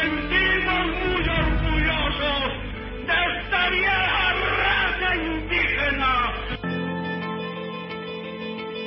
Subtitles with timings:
[0.00, 2.42] sentimos muy orgullosos
[3.06, 4.26] de esta vieja
[4.62, 6.12] raza indígena.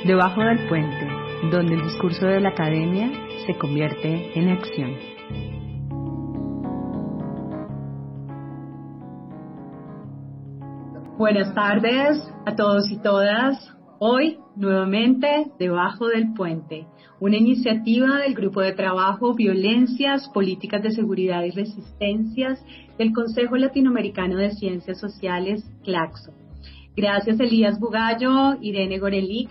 [0.04, 1.06] Debajo del puente,
[1.50, 3.10] donde el discurso de la academia
[3.46, 4.96] se convierte en acción.
[11.18, 13.79] Buenas tardes a todos y todas.
[14.02, 16.86] Hoy, nuevamente, debajo del puente,
[17.20, 22.64] una iniciativa del Grupo de Trabajo Violencias, Políticas de Seguridad y Resistencias
[22.96, 26.32] del Consejo Latinoamericano de Ciencias Sociales, CLACSO.
[26.96, 29.50] Gracias Elías Bugallo, Irene Gorelic,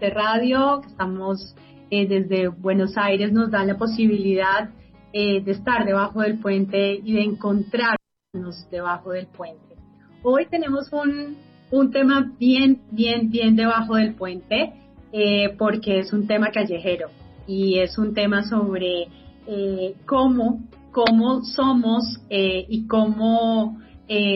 [0.00, 1.54] de Radio, que estamos
[1.92, 4.70] eh, desde Buenos Aires, nos dan la posibilidad
[5.12, 9.76] eh, de estar debajo del puente y de encontrarnos debajo del puente.
[10.24, 11.36] Hoy tenemos un
[11.70, 14.72] un tema bien, bien, bien debajo del puente,
[15.12, 17.08] eh, porque es un tema callejero
[17.46, 19.08] y es un tema sobre
[19.46, 20.60] eh, cómo,
[20.92, 23.78] cómo somos eh, y cómo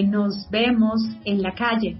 [0.04, 1.96] nos vemos en la calle.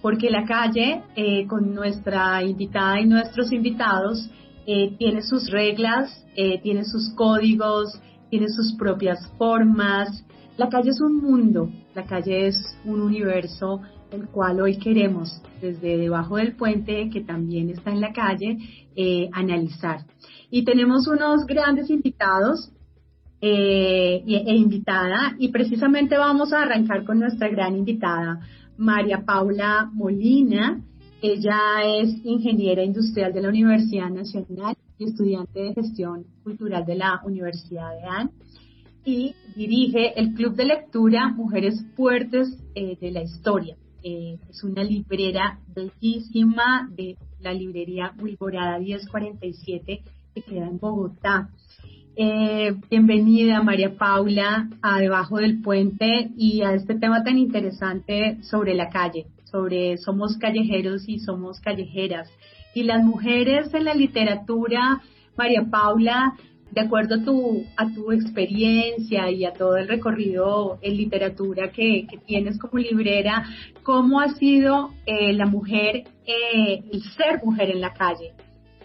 [0.00, 1.02] Porque la calle,
[1.46, 4.28] con nuestra invitada y nuestros invitados,
[4.66, 7.96] tiene sus reglas, tiene sus códigos,
[8.28, 10.24] tiene sus propias formas.
[10.56, 13.80] La calle es un mundo, la calle es un universo
[14.12, 18.58] el cual hoy queremos desde debajo del puente, que también está en la calle,
[18.94, 20.00] eh, analizar.
[20.50, 22.70] Y tenemos unos grandes invitados
[23.40, 28.40] eh, e invitada, y precisamente vamos a arrancar con nuestra gran invitada,
[28.76, 30.80] María Paula Molina.
[31.20, 31.58] Ella
[32.00, 37.90] es ingeniera industrial de la Universidad Nacional y estudiante de gestión cultural de la Universidad
[37.96, 38.30] de AN
[39.04, 43.76] y dirige el Club de Lectura Mujeres Fuertes eh, de la Historia.
[44.04, 50.02] Eh, es una librera bellísima de la librería Wilborada 1047
[50.34, 51.50] que queda en Bogotá.
[52.16, 58.74] Eh, bienvenida María Paula a Debajo del Puente y a este tema tan interesante sobre
[58.74, 62.28] la calle, sobre somos callejeros y somos callejeras.
[62.74, 65.00] Y las mujeres en la literatura,
[65.36, 66.34] María Paula,
[66.72, 72.06] de acuerdo a tu, a tu experiencia y a todo el recorrido en literatura que,
[72.26, 73.44] tienes como librera,
[73.82, 78.32] ¿cómo ha sido eh, la mujer, eh, el ser mujer en la calle?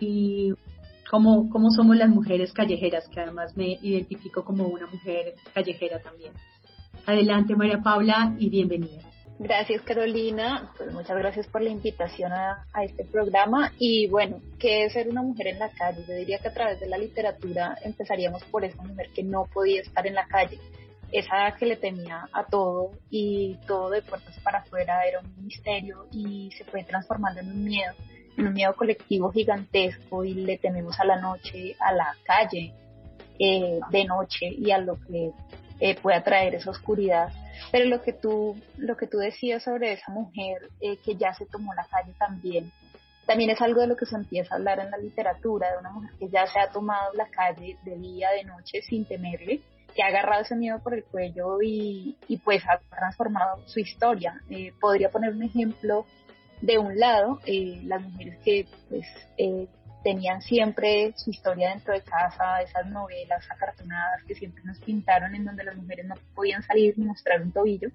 [0.01, 0.51] Y
[1.09, 6.33] cómo, cómo somos las mujeres callejeras, que además me identifico como una mujer callejera también.
[7.05, 9.06] Adelante María Paula y bienvenida.
[9.39, 13.71] Gracias Carolina, pues muchas gracias por la invitación a, este programa.
[13.77, 16.03] Y bueno, ¿qué es ser una mujer en la calle?
[16.07, 19.81] Yo diría que a través de la literatura empezaríamos por esa mujer que no podía
[19.81, 20.59] estar en la calle,
[21.11, 26.07] esa que le temía a todo y todo de puertas para afuera era un misterio
[26.11, 27.93] y se fue transformando en un miedo,
[28.37, 32.73] en un miedo colectivo gigantesco y le tememos a la noche, a la calle
[33.37, 35.31] eh, de noche y a lo que
[35.79, 37.29] eh, pueda traer esa oscuridad
[37.71, 41.45] pero lo que tú, lo que tú decías sobre esa mujer eh, que ya se
[41.45, 42.71] tomó la calle también,
[43.25, 45.91] también es algo de lo que se empieza a hablar en la literatura, de una
[45.91, 49.61] mujer que ya se ha tomado la calle de día, de noche, sin temerle,
[49.93, 54.41] que ha agarrado ese miedo por el cuello y, y pues ha transformado su historia.
[54.49, 56.05] Eh, podría poner un ejemplo
[56.61, 59.05] de un lado, eh, las mujeres que pues
[59.37, 59.67] eh,
[60.07, 65.43] tenían siempre su historia dentro de casa, esas novelas acartonadas que siempre nos pintaron en
[65.43, 67.89] donde las mujeres no podían salir ni mostrar un tobillo.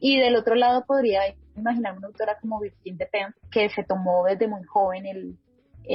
[0.00, 1.20] Y del otro lado podría
[1.54, 5.38] imaginar una autora como Virginia de Penn, que se tomó desde muy joven el,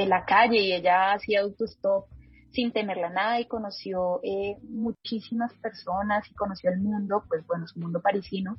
[0.08, 2.06] la calle y ella hacía autostop
[2.54, 7.78] sin temerla nada y conoció eh, muchísimas personas y conoció el mundo, pues bueno, su
[7.78, 8.56] mundo parisino,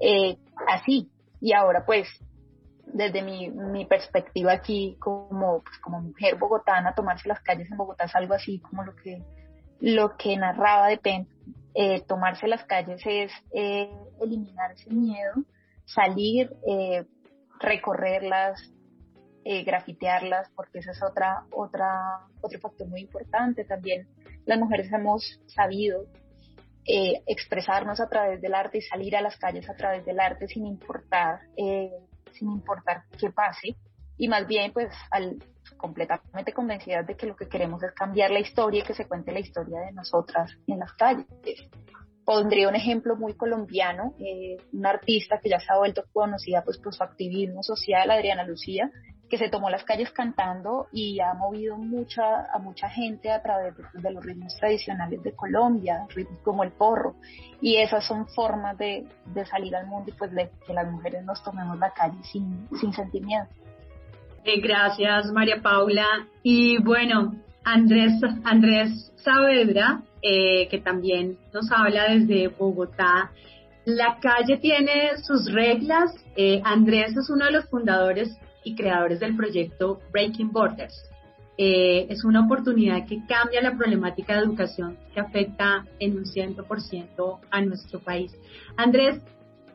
[0.00, 1.08] eh, así.
[1.40, 2.08] Y ahora pues
[2.86, 8.04] desde mi, mi perspectiva aquí como, pues, como mujer bogotana, tomarse las calles en Bogotá
[8.04, 9.22] es algo así como lo que,
[9.80, 11.28] lo que narraba de Penn.
[11.74, 15.34] Eh, tomarse las calles es eh, eliminar ese miedo,
[15.84, 17.04] salir, eh,
[17.60, 18.72] recorrerlas,
[19.44, 23.64] eh, grafitearlas, porque esa es otra, otra, otro factor muy importante.
[23.64, 24.08] También
[24.46, 26.06] las mujeres hemos sabido
[26.84, 30.48] eh, expresarnos a través del arte y salir a las calles a través del arte
[30.48, 31.40] sin importar
[32.38, 33.76] sin importar qué pase,
[34.18, 35.38] y más bien pues al,
[35.76, 39.32] completamente convencidas de que lo que queremos es cambiar la historia y que se cuente
[39.32, 41.26] la historia de nosotras en las calles.
[42.24, 46.78] Pondría un ejemplo muy colombiano, eh, una artista que ya se ha vuelto conocida pues
[46.78, 48.90] por su activismo social, Adriana Lucía,
[49.28, 53.74] que se tomó las calles cantando y ha movido mucha, a mucha gente a través
[53.76, 57.16] de, los ritmos tradicionales de Colombia, ritmos como el porro.
[57.60, 59.06] Y esas son formas de,
[59.50, 62.92] salir al mundo y pues de que las mujeres nos tomemos la calle sin, sin
[62.92, 63.46] sentir miedo.
[64.44, 66.06] Eh, gracias, María Paula.
[66.44, 67.34] Y bueno,
[67.64, 68.12] Andrés,
[68.44, 73.32] Andrés Saavedra, eh, que también nos habla desde Bogotá.
[73.84, 76.12] La calle tiene sus reglas.
[76.36, 80.94] Eh, Andrés es uno de los fundadores y creadores del proyecto Breaking Borders.
[81.56, 87.38] Eh, es una oportunidad que cambia la problemática de educación que afecta en un 100%
[87.48, 88.32] a nuestro país.
[88.76, 89.22] Andrés,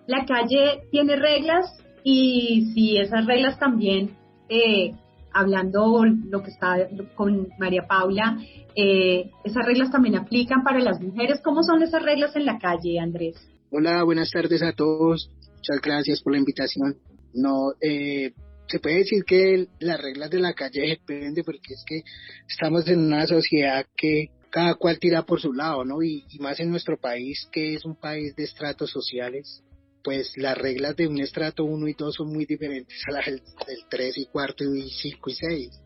[0.08, 1.66] la calle tiene reglas
[2.04, 4.18] y si esas reglas también,
[4.50, 4.94] eh,
[5.34, 8.38] hablando lo que está con María Paula,
[8.76, 11.40] eh, esas reglas también aplican para las mujeres.
[11.42, 13.38] ¿Cómo son esas reglas en la calle, Andrés?
[13.72, 15.32] Hola, buenas tardes a todos.
[15.56, 16.98] Muchas gracias por la invitación.
[17.34, 18.34] No, eh,
[18.72, 22.02] se puede decir que las reglas de la calle dependen porque es que
[22.48, 26.02] estamos en una sociedad que cada cual tira por su lado, ¿no?
[26.04, 29.64] Y, más en nuestro país, que es un país de estratos sociales,
[30.04, 33.42] pues las reglas de un estrato 1 y 2 son muy diferentes a las del,
[33.90, 35.82] 3 y 4 y 5 y 6.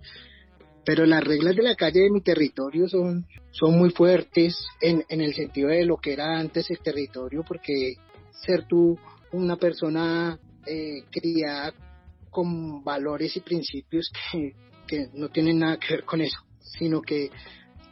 [0.84, 5.22] Pero las reglas de la calle de mi territorio son, son muy fuertes en, en
[5.22, 7.96] el sentido de lo que era antes el territorio, porque
[8.46, 8.98] ser tú
[9.32, 11.74] una persona eh, criada
[12.36, 14.52] con valores y principios que,
[14.86, 17.32] que no tienen nada que ver con eso, sino que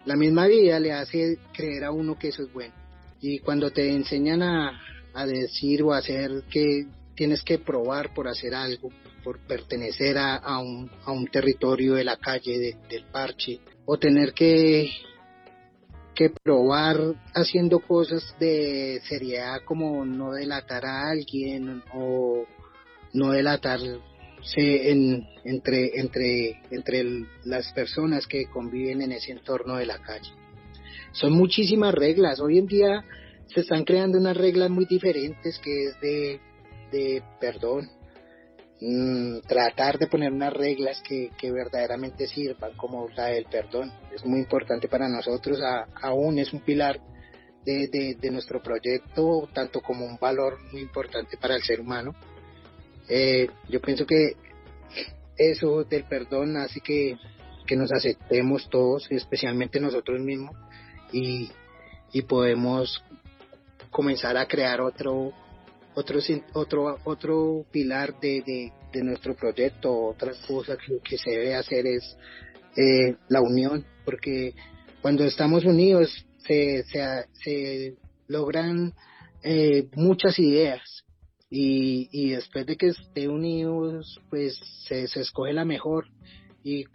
[0.03, 2.73] la misma vida le hace creer a uno que eso es bueno.
[3.21, 4.81] Y cuando te enseñan a,
[5.13, 6.85] a decir o a hacer que
[7.15, 8.89] tienes que probar por hacer algo,
[9.23, 10.89] por pertenecer a, a, un,
[11.31, 14.91] territorio de la calle, del parche, o tener que,
[16.13, 16.97] que probar
[17.33, 22.45] haciendo cosas de seriedad como no delatar a alguien o
[23.13, 23.79] no delatar
[24.55, 27.03] en, entre, entre, entre
[27.45, 30.31] las personas que conviven en ese entorno de la calle.
[31.13, 32.39] Son muchísimas reglas.
[32.39, 33.03] Hoy en día
[33.47, 36.39] se están creando unas reglas muy diferentes que es de,
[36.91, 37.89] de perdón.
[38.81, 43.93] Mm, tratar de poner unas reglas que, que, verdaderamente sirvan como la del perdón.
[44.13, 45.59] Es muy importante para nosotros,
[46.01, 46.99] aún es un pilar
[47.63, 52.13] de, de, de nuestro proyecto, tanto como un valor muy importante para el ser humano
[53.09, 54.33] eh, yo pienso que
[55.37, 57.17] eso del perdón hace que,
[57.65, 60.55] que nos aceptemos todos, especialmente nosotros mismos,
[61.11, 61.49] y,
[62.11, 63.03] y podemos
[63.89, 65.31] comenzar a crear otro
[65.95, 66.19] otro
[66.53, 70.07] otro otro pilar de, de, de nuestro proyecto.
[70.07, 72.17] Otra cosa que, se debe hacer es
[72.75, 74.55] eh, la unión porque
[75.01, 77.95] cuando estamos unidos se, se, se
[78.27, 78.93] logran
[79.43, 81.02] eh, muchas ideas
[81.55, 86.07] y, y después de que esté unidos, pues se, se escoge la mejor
[86.63, 86.85] y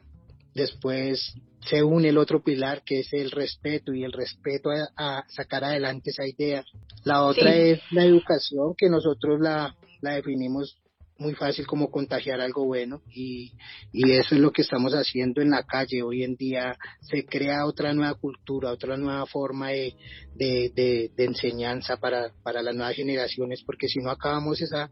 [0.53, 5.63] después se une el otro pilar que es el respeto y el respeto a, sacar
[5.63, 6.65] adelante esa idea.
[7.05, 10.77] La otra es la educación que nosotros la, la definimos
[11.19, 13.53] muy fácil como contagiar algo bueno y,
[13.93, 16.03] y eso es lo que estamos haciendo en la calle.
[16.03, 19.95] Hoy en día se crea otra nueva cultura, otra nueva forma de,
[20.37, 24.91] de, enseñanza para, para las nuevas generaciones, porque si no acabamos esa,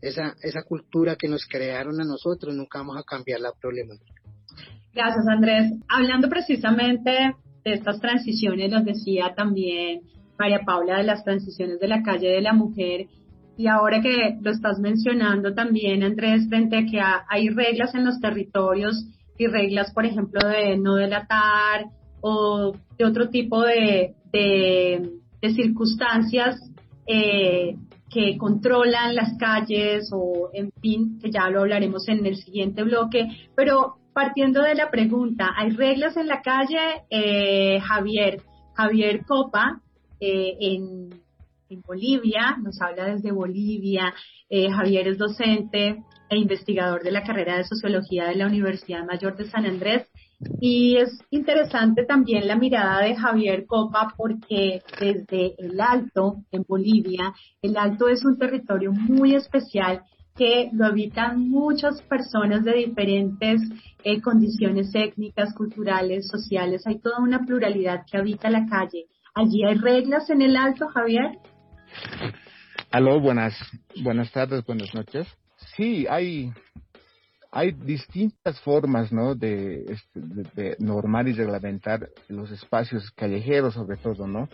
[0.00, 4.22] esa, esa cultura que nos crearon a nosotros, nunca vamos a cambiar la problemática.
[4.94, 5.72] Gracias, Andrés.
[5.88, 7.10] Hablando precisamente
[7.64, 10.02] de estas transiciones, nos decía también
[10.38, 13.08] María Paula de las transiciones de la calle de la mujer
[13.56, 18.20] y ahora que lo estás mencionando también, Andrés, frente a que hay reglas en los
[18.20, 19.06] territorios
[19.38, 21.86] y reglas, por ejemplo, de no delatar
[22.20, 25.10] o de otro tipo de, de,
[25.54, 26.60] circunstancias
[27.06, 27.76] eh,
[28.10, 33.28] que controlan las calles o, en fin, que ya lo hablaremos en el siguiente bloque.
[33.54, 38.42] Pero partiendo de la pregunta, ¿hay reglas en la calle, eh, Javier?
[38.74, 39.80] Javier Copa,
[40.20, 41.10] eh, en
[41.68, 44.14] en Bolivia, nos habla desde Bolivia.
[44.48, 49.36] Eh, Javier es docente e investigador de la carrera de Sociología de la Universidad Mayor
[49.36, 50.06] de San Andrés.
[50.60, 57.32] Y es interesante también la mirada de Javier Copa porque desde el Alto, en Bolivia,
[57.62, 60.02] el Alto es un territorio muy especial
[60.36, 63.62] que lo habitan muchas personas de diferentes
[64.04, 66.86] eh, condiciones étnicas, culturales, sociales.
[66.86, 69.06] Hay toda una pluralidad que habita la calle.
[69.34, 71.38] ¿Allí hay reglas en el Alto, Javier?
[72.90, 73.54] Aló, buenas,
[74.02, 75.26] buenas tardes, buenas noches.
[75.76, 76.52] Sí, hay,
[77.50, 79.34] hay distintas formas, ¿no?
[79.34, 80.20] De, este,
[80.54, 84.48] de, normar y reglamentar los espacios callejeros, sobre todo, ¿no?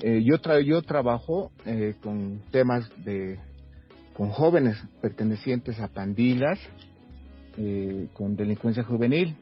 [0.00, 3.38] Eh, yo, tra yo trabajo eh, con temas de,
[4.14, 6.58] con jóvenes pertenecientes a pandillas,
[7.58, 9.36] eh, con delincuencia juvenil,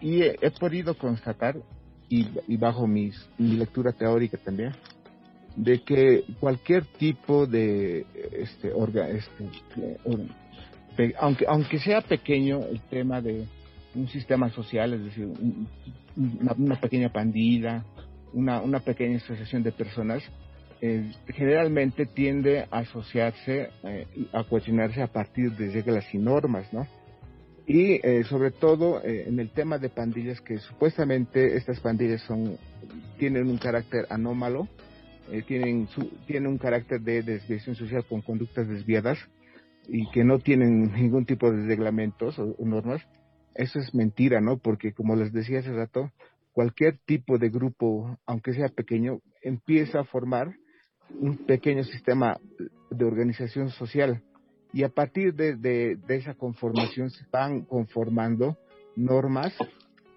[0.00, 1.56] y he, podido constatar,
[2.08, 4.72] y, bajo mis, mi lectura teórica también,
[5.56, 9.48] de que cualquier tipo de este, orga, este
[11.18, 13.46] aunque aunque sea pequeño el tema de
[13.94, 15.28] un sistema social, es decir,
[16.56, 17.84] una, pequeña pandilla,
[18.32, 20.22] una, una pequeña asociación de personas,
[20.80, 26.86] eh, generalmente tiende a asociarse, eh, a cuestionarse a partir de reglas y normas, ¿no?
[27.66, 32.58] Y eh, sobre todo en el tema de pandillas, que supuestamente estas pandillas son,
[33.18, 34.68] tienen un carácter anómalo,
[35.46, 39.18] tienen, su, tienen un carácter de desviación social con conductas desviadas
[39.88, 43.02] y que no tienen ningún tipo de reglamentos o normas,
[43.54, 44.58] eso es mentira, ¿no?
[44.58, 46.10] Porque como les decía hace rato,
[46.52, 50.54] cualquier tipo de grupo, aunque sea pequeño, empieza a formar
[51.10, 52.38] un pequeño sistema
[52.90, 54.22] de organización social
[54.72, 58.56] y a partir de, esa conformación se van conformando
[58.96, 59.54] normas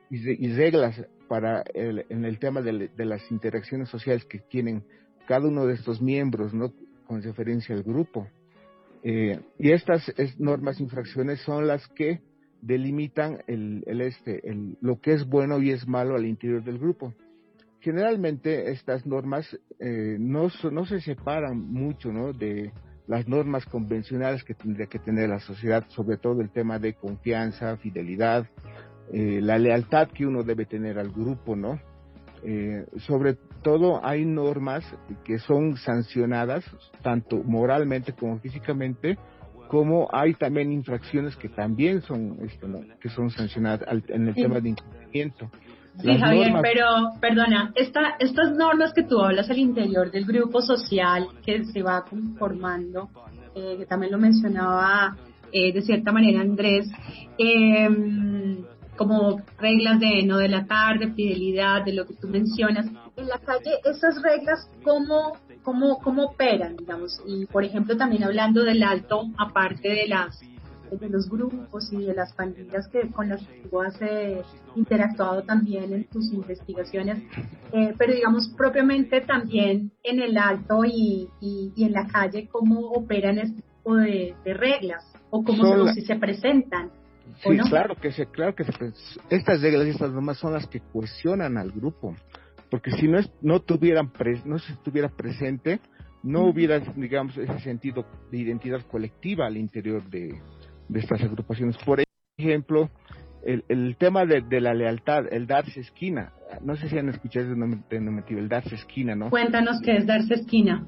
[0.10, 4.84] y, reglas para el, en el tema de, las interacciones sociales que tienen
[5.28, 6.52] cada uno de estos miembros.
[7.06, 8.28] Con referencia al grupo.
[9.02, 12.20] Eh, y estas normas, infracciones son las que
[12.62, 14.42] delimitan el, este,
[14.82, 17.14] lo que es bueno y es malo al interior del grupo.
[17.80, 22.34] Generalmente estas normas eh, no, no se separan mucho ¿no?
[22.34, 22.74] de
[23.08, 27.78] las normas convencionales que tendría que tener la sociedad, sobre todo el tema de confianza,
[27.78, 28.48] fidelidad,
[29.12, 31.80] eh, la lealtad que uno debe tener al grupo, ¿no?
[32.44, 34.84] Eh, sobre todo hay normas
[35.24, 36.64] que son sancionadas
[37.02, 39.18] tanto moralmente como físicamente
[39.68, 42.68] como hay también infracciones que también son este,
[43.02, 45.50] que son sancionadas en el tema de incumplimiento.
[46.00, 46.86] Sí, Javier, pero
[47.20, 52.06] perdona, esta, estas normas que tú hablas al interior del grupo social que se va
[52.06, 53.10] conformando,
[53.56, 55.18] eh, que también lo mencionaba
[55.52, 56.88] eh, de cierta manera Andrés,
[57.38, 58.27] em,
[58.98, 63.72] como reglas de no delatar, de fidelidad, de lo que tú mencionas, en la calle,
[63.86, 65.38] esas reglas, ¿cómo
[65.68, 67.22] cómo, cómo operan, digamos.
[67.26, 70.40] Y, por ejemplo, también hablando del alto, aparte de las
[70.90, 74.42] de los grupos y de las pandillas que con las que tú has eh,
[74.74, 77.22] interactuado también en tus investigaciones,
[77.74, 83.38] eh, pero digamos propiamente también en el alto y, y, en la calle, cómo operan
[83.38, 86.90] este tipo de, reglas o cómo se, se presentan.
[87.44, 88.72] Sí, claro que se, claro que se,
[89.30, 92.16] estas reglas y estas normas son las que cohesionan al grupo
[92.70, 94.12] porque si no, es, no, tuvieran
[94.46, 95.80] no se estuviera presente,
[96.24, 100.42] no hubiera, digamos, ese sentido de identidad colectiva al interior de,
[100.94, 101.78] estas agrupaciones.
[101.78, 102.04] Por
[102.38, 102.90] ejemplo,
[103.44, 106.34] el, el tema de, la lealtad, el darse esquina.
[106.62, 107.56] No sé si han escuchado ese
[107.90, 109.30] denominativo, el darse esquina, ¿no?
[109.30, 110.86] Cuéntanos qué es darse esquina.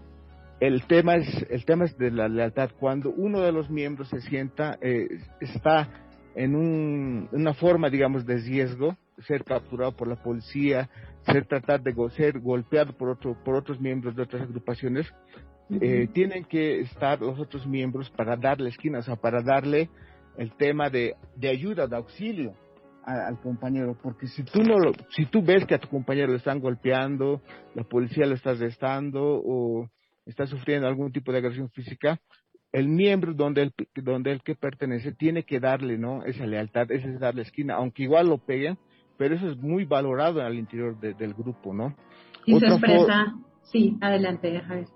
[0.60, 2.72] El tema es, el tema es de la lealtad.
[2.78, 5.08] Cuando uno de los miembros se sienta, eh,
[5.40, 5.90] está
[6.40, 8.96] en un, una forma, digamos, de riesgo,
[9.28, 10.90] ser capturado por la policía,
[11.26, 15.06] ser tratar de ser golpeado por otro, por otros miembros de otras agrupaciones,
[15.82, 19.90] eh, tienen que estar los otros miembros para darle esquina, o sea, para darle
[20.38, 22.54] el tema de, de ayuda, de auxilio
[23.04, 26.38] al compañero, porque si tú no lo, si tú ves que a tu compañero lo
[26.38, 27.42] están golpeando,
[27.76, 29.90] la policía lo está arrestando o
[30.26, 32.20] está sufriendo algún tipo de agresión física,
[32.72, 36.24] el miembro donde el, donde el que pertenece tiene que darle, ¿no?
[36.24, 38.78] Esa lealtad, ese es darle esquina, aunque igual lo peguen,
[39.18, 41.96] pero eso es muy valorado al interior del grupo, ¿no?
[42.46, 44.88] Y se expresa, sí, adelante, Javier.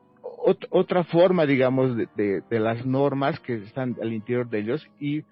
[0.69, 5.23] otra forma, digamos, de, las normas que están al interior de ellos y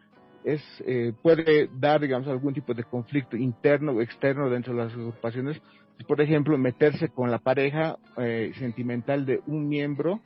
[0.44, 4.94] es eh, puede dar, digamos, algún tipo de conflicto interno o externo dentro de las
[4.94, 5.62] agrupaciones.
[6.08, 10.20] Por ejemplo, meterse con la pareja eh, sentimental de un miembro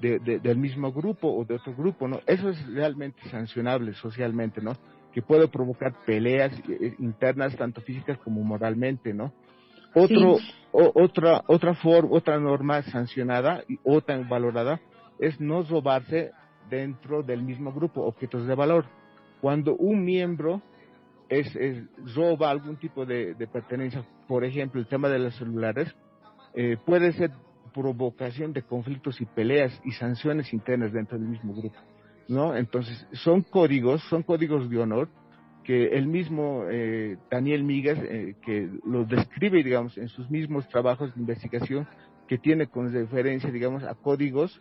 [0.00, 2.20] del mismo grupo o de otro grupo, ¿no?
[2.26, 4.72] Eso es realmente sancionable socialmente, ¿no?
[5.12, 9.32] que puede provocar peleas eh, internas tanto físicas como moralmente, ¿no?
[9.94, 10.36] Otro,
[10.70, 14.80] otra, otra forma, otra norma sancionada o tan valorada
[15.18, 16.30] es no robarse
[16.70, 18.84] dentro del mismo grupo objetos de valor.
[19.40, 20.62] Cuando un miembro
[21.28, 21.52] es,
[22.14, 25.92] roba algún tipo de, pertenencia, por ejemplo, el tema de los celulares,
[26.54, 27.32] eh, puede ser
[27.72, 31.76] provocación de conflictos y peleas y sanciones internas dentro del mismo grupo.
[32.28, 32.56] ¿no?
[32.56, 35.08] Entonces, son códigos, son códigos de honor
[35.64, 41.14] que el mismo eh, Daniel Migas, eh, que los describe, digamos, en sus mismos trabajos
[41.14, 41.86] de investigación,
[42.26, 44.60] que tiene con referencia, digamos, a códigos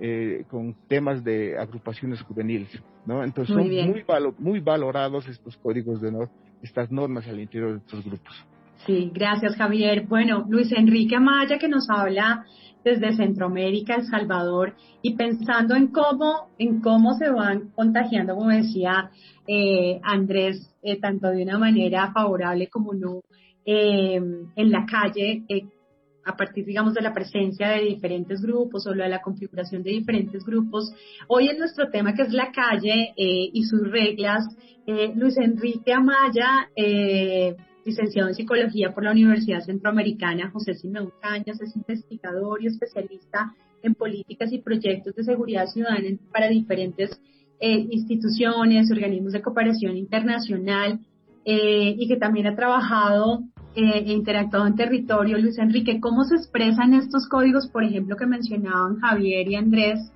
[0.00, 2.68] eh, con temas de agrupaciones juveniles,
[3.06, 3.22] ¿no?
[3.22, 4.04] Entonces, son muy,
[4.38, 6.30] muy valorados estos códigos de honor,
[6.62, 8.46] estas normas al interior de estos grupos.
[8.86, 10.06] Sí, gracias Javier.
[10.06, 12.44] Bueno, Luis Enrique Amaya que nos habla
[12.84, 19.10] desde Centroamérica, El Salvador, y pensando en cómo, en cómo se van contagiando, como decía
[19.46, 23.22] eh, Andrés, eh, tanto de una manera favorable como no,
[23.64, 25.44] eh, en la calle,
[26.26, 30.44] a partir, digamos, de la presencia de diferentes grupos o de la configuración de diferentes
[30.44, 30.92] grupos.
[31.28, 34.44] Hoy en nuestro tema, que es la calle eh, y sus reglas,
[34.86, 41.60] eh, Luis Enrique Amaya, eh, licenciado en Psicología por la Universidad Centroamericana, José Simeón Cañas,
[41.60, 47.20] es investigador y especialista en políticas y proyectos de seguridad ciudadana para diferentes
[47.60, 51.00] instituciones, organismos de cooperación internacional,
[51.44, 55.36] y que también ha trabajado eh, interactuado en territorio.
[55.38, 60.12] Luis Enrique, ¿cómo se expresan estos códigos, por ejemplo, que mencionaban Javier y Andrés,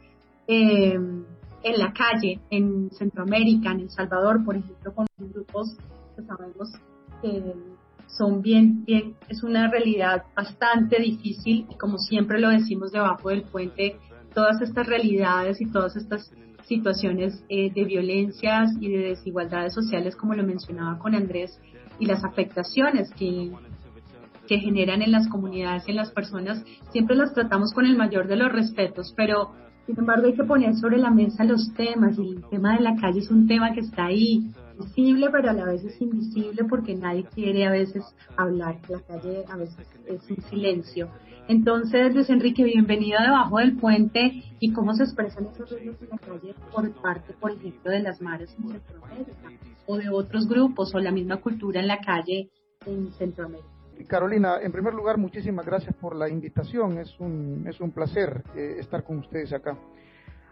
[0.46, 5.76] eh, en la calle, en Centroamérica, en El Salvador, por ejemplo, con grupos
[6.16, 6.70] que sabemos
[7.22, 7.54] que
[8.06, 13.42] son bien, bien, es una realidad bastante difícil y como siempre lo decimos debajo del
[13.42, 13.96] puente,
[14.34, 16.30] todas estas realidades y todas estas
[16.66, 21.58] situaciones eh, de violencias y de desigualdades sociales, como lo mencionaba con Andrés,
[21.98, 23.50] y las afectaciones que,
[24.46, 28.28] que generan en las comunidades y en las personas, siempre las tratamos con el mayor
[28.28, 29.52] de los respetos, pero
[29.88, 32.94] sin embargo hay que poner sobre la mesa los temas y el tema de la
[32.96, 36.94] calle es un tema que está ahí, visible, pero a la vez es invisible porque
[36.94, 38.04] nadie quiere a veces
[38.36, 38.76] hablar.
[38.90, 41.08] La calle a veces es un silencio.
[41.48, 46.18] Entonces, Luis Enrique, bienvenido debajo del puente y cómo se expresan esos reglas en la
[46.18, 49.32] calle por parte, por ejemplo, de las mares en Centroamérica
[49.86, 52.50] o de otros grupos o la misma cultura en la calle
[52.84, 53.77] en Centroamérica.
[54.06, 56.98] Carolina, en primer lugar, muchísimas gracias por la invitación.
[56.98, 59.76] Es un, es un placer eh, estar con ustedes acá.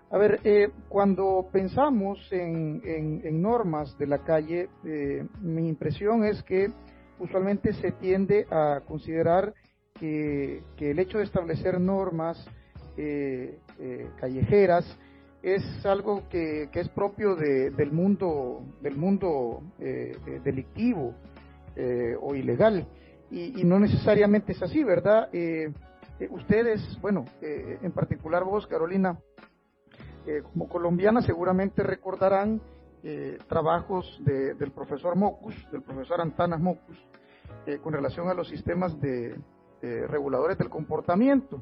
[0.08, 6.44] A ver, eh, cuando pensamos en, en, normas de la calle, eh, mi impresión es
[6.44, 6.70] que
[7.18, 9.52] usualmente se tiende a considerar
[9.98, 12.38] que, que el hecho de establecer normas
[12.96, 13.58] eh,
[14.20, 14.84] callejeras
[15.42, 19.62] es algo que, que es propio de, del mundo, del mundo
[20.44, 21.14] delictivo
[22.20, 22.86] o ilegal.
[23.30, 25.28] Y, y, no necesariamente es así, ¿verdad?
[26.30, 29.18] ustedes, bueno, en particular vos, Carolina,
[30.26, 32.60] eh, como colombiana seguramente recordarán
[33.04, 36.98] eh, trabajos del profesor Mocus, del profesor Antanas Mocus,
[37.64, 39.38] eh, con relación a los sistemas de,
[39.80, 41.60] reguladores del comportamiento.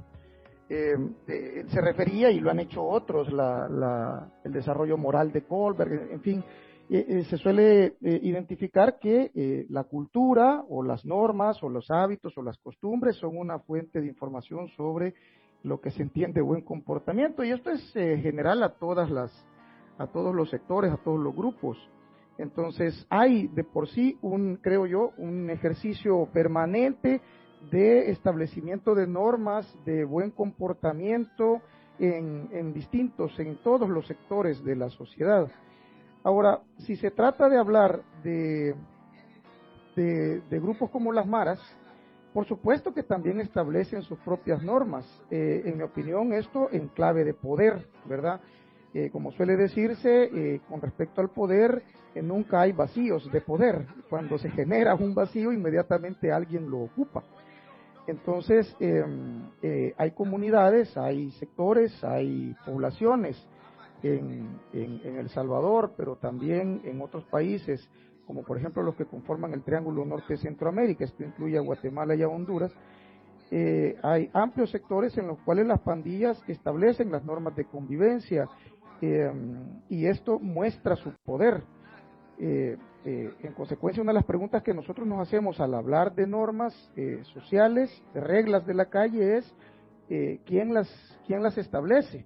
[0.67, 6.45] se refería, y lo han hecho otros, el desarrollo moral de Kohlberg, en fin,
[6.89, 13.17] se suele identificar que la cultura o las normas o los hábitos o las costumbres
[13.17, 15.15] son una fuente de información sobre
[15.65, 19.33] lo que se entiende buen comportamiento y esto es eh, general a todas las
[19.97, 21.79] a todos los sectores, a todos los grupos.
[22.37, 27.21] Entonces, hay de por sí un creo yo un ejercicio permanente
[27.71, 31.63] de establecimiento de normas de buen comportamiento
[31.99, 35.49] en, en distintos, en todos los sectores de la sociedad.
[36.25, 38.75] Ahora, si se trata de hablar de,
[39.95, 41.61] de, grupos como las maras,
[42.33, 45.05] por supuesto que también establecen sus propias normas.
[45.31, 48.41] Eh, en mi opinión, esto en clave de poder, ¿verdad?
[48.95, 51.83] Eh, como suele decirse, eh, con respecto al poder,
[52.15, 53.87] nunca hay vacíos de poder.
[54.09, 57.23] Cuando se genera un vacío, inmediatamente alguien lo ocupa.
[58.07, 59.51] Entonces, em,
[59.97, 63.47] hay comunidades, hay sectores, hay poblaciones
[64.05, 67.89] en, El Salvador, pero también en otros países
[68.27, 72.15] como por ejemplo los que conforman el Triángulo Norte de Centroamérica, esto incluye a Guatemala
[72.15, 72.73] y a Honduras,
[73.51, 78.49] eh, hay amplios sectores en los cuales las pandillas establecen las normas de convivencia
[79.01, 79.31] eh,
[79.89, 81.63] y esto muestra su poder.
[82.39, 86.73] Eh, en consecuencia, una de las preguntas que nosotros nos hacemos al hablar de normas
[87.35, 89.55] sociales, de reglas de la calle, es
[90.47, 90.89] ¿quién, las,
[91.27, 92.25] quién las establece,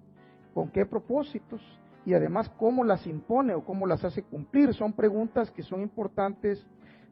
[0.53, 1.61] con qué propósitos
[2.05, 4.73] y además cómo las impone o cómo las hace cumplir.
[4.73, 6.65] Son preguntas que son importantes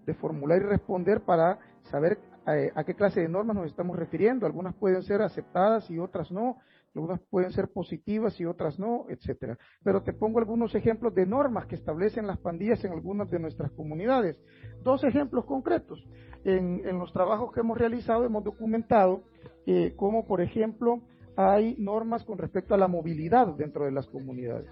[0.06, 4.45] de formular y responder para saber eh, a, qué clase de normas nos estamos refiriendo.
[4.45, 6.58] Algunas pueden ser aceptadas y otras no,
[6.95, 9.58] algunas pueden ser positivas y otras no, etcétera.
[9.84, 13.71] Pero te pongo algunos ejemplos de normas que establecen las pandillas en algunas de nuestras
[13.71, 14.39] comunidades.
[14.82, 16.04] Dos ejemplos concretos.
[16.45, 19.23] En, los trabajos que hemos realizado hemos documentado
[19.65, 21.02] eh, cómo, por ejemplo,
[21.38, 24.69] hay normas con respecto a la movilidad dentro de las comunidades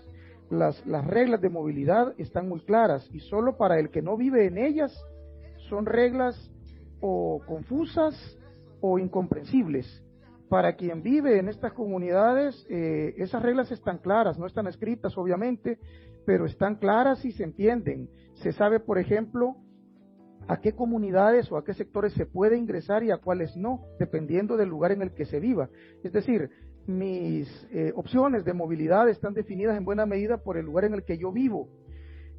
[0.49, 4.45] las, las reglas de movilidad están muy claras y solo para el que no vive
[4.45, 4.95] en ellas
[5.69, 6.51] son reglas
[7.01, 8.15] o confusas
[8.81, 10.03] o incomprensibles.
[10.49, 15.79] Para quien vive en estas comunidades, eh, esas reglas están claras, no están escritas obviamente,
[16.25, 18.09] pero están claras y se entienden.
[18.35, 19.55] Se sabe, por ejemplo,
[20.47, 24.57] a qué comunidades o a qué sectores se puede ingresar y a cuáles no, dependiendo
[24.57, 25.69] del lugar en el que se viva.
[26.03, 26.49] Es decir,
[26.87, 31.03] mis eh, opciones de movilidad están definidas en buena medida por el lugar en el
[31.03, 31.67] que yo vivo.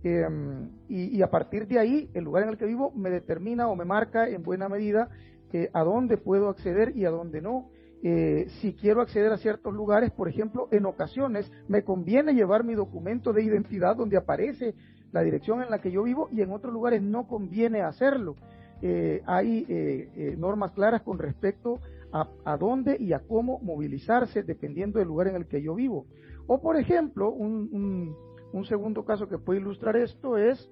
[0.04, 3.74] Em, y, a partir de ahí, el lugar en el que vivo me determina o
[3.74, 5.08] me marca en buena medida
[5.52, 7.70] eh, a dónde puedo acceder y a dónde no.
[8.02, 12.74] Eh, si quiero acceder a ciertos lugares, por ejemplo, en ocasiones me conviene llevar mi
[12.74, 14.74] documento de identidad donde aparece
[15.16, 18.36] la dirección en la que yo vivo y en otros lugares no conviene hacerlo.
[18.82, 21.80] Eh, hay normas claras con respecto
[22.12, 26.06] a, dónde y a cómo movilizarse dependiendo del lugar en el que yo vivo.
[26.46, 28.14] O, por ejemplo, un,
[28.52, 30.70] un, segundo caso que puede ilustrar esto es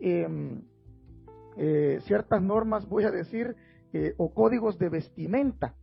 [0.00, 0.62] em,
[2.00, 3.56] ciertas normas, voy a decir,
[4.16, 5.74] o códigos de vestimenta.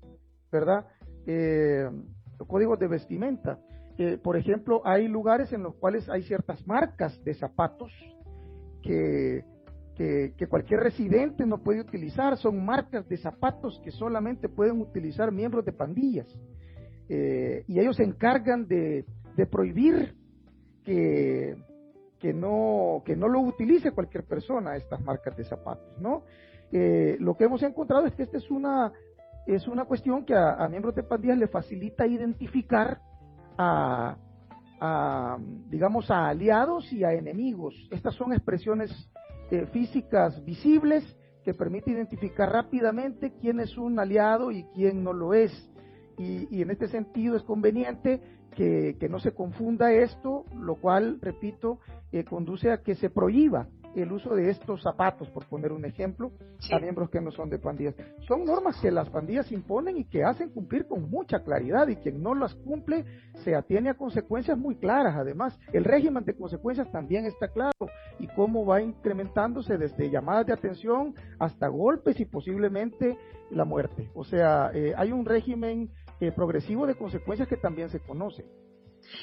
[0.54, 0.86] ¿verdad?
[1.26, 1.89] Eh,
[2.47, 3.60] códigos de vestimenta.
[3.97, 7.91] Eh, por ejemplo, hay lugares en los cuales hay ciertas marcas de zapatos
[8.82, 9.43] que,
[9.95, 12.38] que, cualquier residente no puede utilizar.
[12.38, 16.27] Son marcas de zapatos que solamente pueden utilizar miembros de pandillas.
[17.10, 20.15] Eh, y ellos se encargan de, de prohibir
[20.84, 21.56] que,
[22.19, 26.23] que, no, que no lo utilice cualquier persona, estas marcas de zapatos, ¿no?
[26.71, 28.91] Eh, lo que hemos encontrado es que esta es una
[29.45, 32.99] es una cuestión que a, miembros de pandillas le facilita identificar
[33.58, 34.18] a,
[35.70, 37.74] digamos, a aliados y a enemigos.
[37.92, 38.92] Estas son expresiones
[39.52, 41.04] eh, físicas visibles
[41.44, 45.52] que permiten identificar rápidamente quién es un aliado y quién no lo es.
[46.18, 48.22] Y, en este sentido es conveniente
[48.56, 51.80] que, no se confunda esto, lo cual, repito,
[52.12, 53.68] eh, conduce a que se prohíba
[54.01, 56.32] el uso de estos zapatos, por poner un ejemplo,
[56.71, 57.95] a miembros que no son de pandillas.
[58.27, 62.21] Son normas que las pandillas imponen y que hacen cumplir con mucha claridad y quien
[62.21, 63.06] no las cumple
[63.43, 65.15] se atiene a consecuencias muy claras.
[65.15, 67.73] Además, el régimen de consecuencias también está claro
[68.19, 73.17] y cómo va incrementándose desde llamadas de atención hasta golpes y posiblemente
[73.51, 74.10] la muerte.
[74.13, 78.45] O sea, eh, hay un régimen eh, progresivo de consecuencias que también se conoce.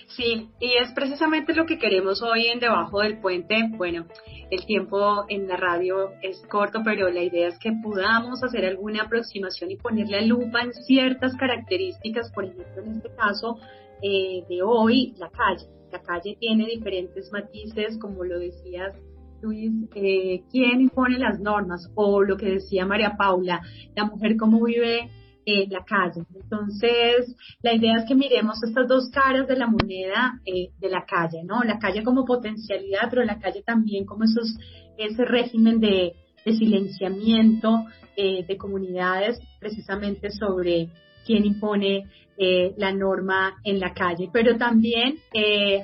[0.09, 3.69] Sí, y es precisamente lo que queremos hoy en Debajo del Puente.
[3.77, 4.07] Bueno,
[4.51, 9.05] el tiempo en la radio es corto, pero la idea es que podamos hacer alguna
[9.05, 13.59] aproximación y ponerle lupa en ciertas características, por ejemplo, en este caso
[14.03, 15.66] eh, de hoy, la calle.
[15.93, 18.95] La calle tiene diferentes matices, como lo decías
[19.43, 23.62] Luis, eh, quién impone las normas o lo que decía María Paula,
[23.97, 25.11] la mujer cómo vive
[25.46, 26.22] la calle.
[26.35, 31.05] Entonces, la idea es que miremos estas dos caras de la moneda eh, de la
[31.05, 31.62] calle, ¿no?
[31.62, 34.57] La calle como potencialidad, pero la calle también como esos,
[34.96, 37.85] ese régimen de, silenciamiento
[38.16, 40.88] eh, de comunidades precisamente sobre
[41.24, 44.31] quién impone eh, la norma en la calle.
[44.33, 45.18] Pero también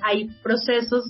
[0.02, 1.04] hay procesos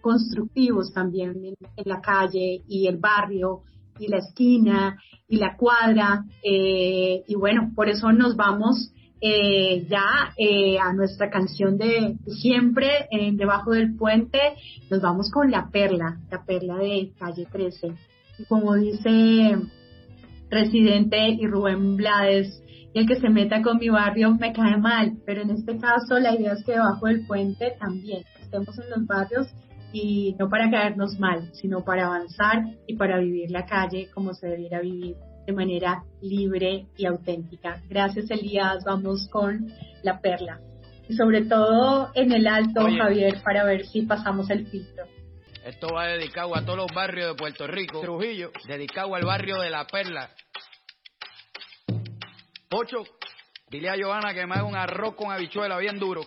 [0.00, 3.62] constructivos también en, la calle y el barrio
[3.98, 4.96] y la esquina
[5.28, 6.24] y la cuadra.
[6.42, 13.06] Eh, y bueno, por eso nos vamos eh, ya eh, a nuestra canción de siempre
[13.10, 14.38] en Debajo del Puente.
[14.90, 17.94] Nos vamos con La Perla, la Perla de Calle 13.
[18.38, 19.56] Y como dice
[20.50, 22.62] Residente y Rubén Blades,
[22.94, 26.34] el que se meta con mi barrio me cae mal, pero en este caso la
[26.34, 29.48] idea es que debajo del puente también estemos en los barrios
[29.94, 34.48] y no para caernos mal, sino para avanzar y para vivir la calle como se
[34.48, 35.14] debiera vivir
[35.46, 37.80] de manera libre y auténtica.
[37.88, 39.68] Gracias Elías, vamos con
[40.02, 40.58] la perla.
[41.08, 45.04] Y sobre todo en el alto, Javier, para ver si pasamos el filtro.
[45.64, 49.70] Esto va dedicado a todos los barrios de Puerto Rico, Trujillo, dedicado al barrio de
[49.70, 50.28] La Perla.
[52.70, 53.04] Ocho,
[53.70, 56.22] dile a Johanna que me haga un arroz con habichuela bien duro.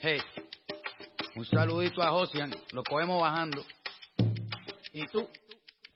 [0.00, 0.20] Hey,
[1.38, 3.64] un saludito a Josian, lo cogemos bajando.
[4.92, 5.28] ¿Y tú?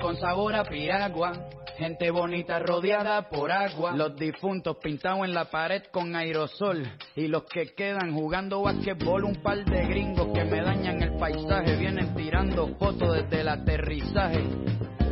[0.00, 1.32] con sabor a piragua
[1.78, 3.94] Gente bonita rodeada por agua.
[3.94, 6.90] Los difuntos pintados en la pared con aerosol.
[7.14, 9.24] Y los que quedan jugando basquetbol.
[9.24, 11.76] Un par de gringos que me dañan el paisaje.
[11.76, 14.75] Vienen tirando fotos desde el aterrizaje.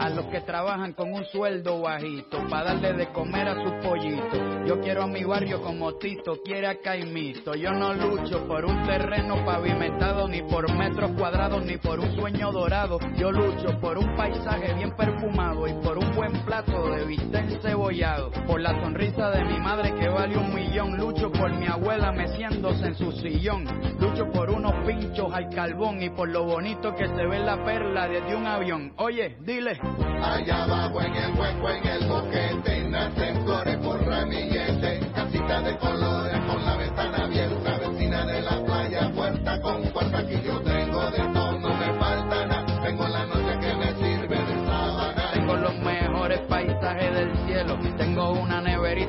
[0.00, 4.64] a los que trabajan con un sueldo bajito para darle de comer a su pollito.
[4.66, 7.54] Yo quiero a mi barrio como Tito quiere a Caimito.
[7.54, 12.50] Yo no lucho por un terreno pavimentado, ni por metros cuadrados, ni por un sueño
[12.50, 12.98] dorado.
[13.16, 18.30] Yo lucho por un paisaje bien perfumado y por un buen plato de bistec cebollado.
[18.46, 20.96] Por la sonrisa de mi madre que vale un millón.
[20.96, 23.64] Lucho por mi abuela meciéndose en su sillón.
[23.98, 28.08] Lucho por unos pinchos al carbón y por lo bonito que se ve la perla
[28.08, 28.94] desde un avión.
[28.96, 29.78] Oye, dile.
[30.22, 36.39] Allá abajo en el hueco, en el boquete, nacen flores por ramillete, casita de colores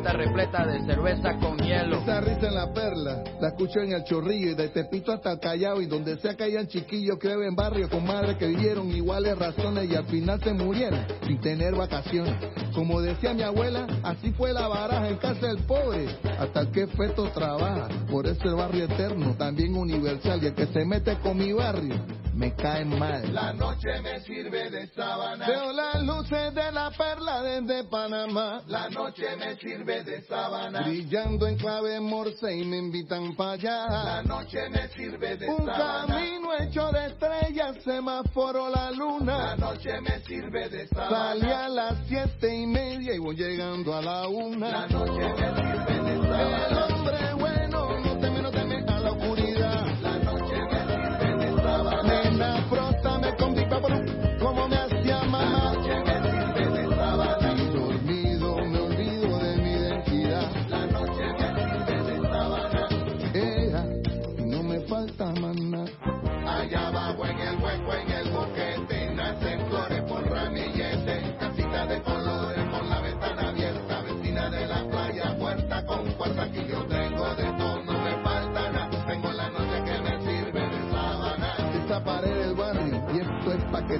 [0.09, 1.99] repleta de cerveza con hielo.
[1.99, 5.39] Esa risa en la perla, la escucho en el chorrillo y de Tepito hasta el
[5.39, 9.37] Callao y donde sea que hayan chiquillos que en barrio con madres que vivieron iguales
[9.37, 12.35] razones y al final se murieron sin tener vacaciones.
[12.73, 16.07] Como decía mi abuela, así fue la baraja en casa del pobre,
[16.39, 17.87] hasta que feto trabaja.
[18.09, 21.95] Por eso el barrio eterno, también universal y el que se mete con mi barrio,
[22.41, 23.31] me cae mal.
[23.31, 25.45] La noche me sirve de sábana.
[25.45, 28.63] Veo las luces de la perla desde Panamá.
[28.67, 30.81] La noche me sirve de sábana.
[30.81, 33.85] Brillando en clave morse y me invitan para allá.
[33.87, 39.37] La noche me sirve de Un camino hecho de estrellas, semáforo la luna.
[39.37, 41.09] La noche me sirve de sábana.
[41.09, 44.71] Salí a las siete y media y voy llegando a la una.
[44.71, 46.90] La noche me sirve de sábana.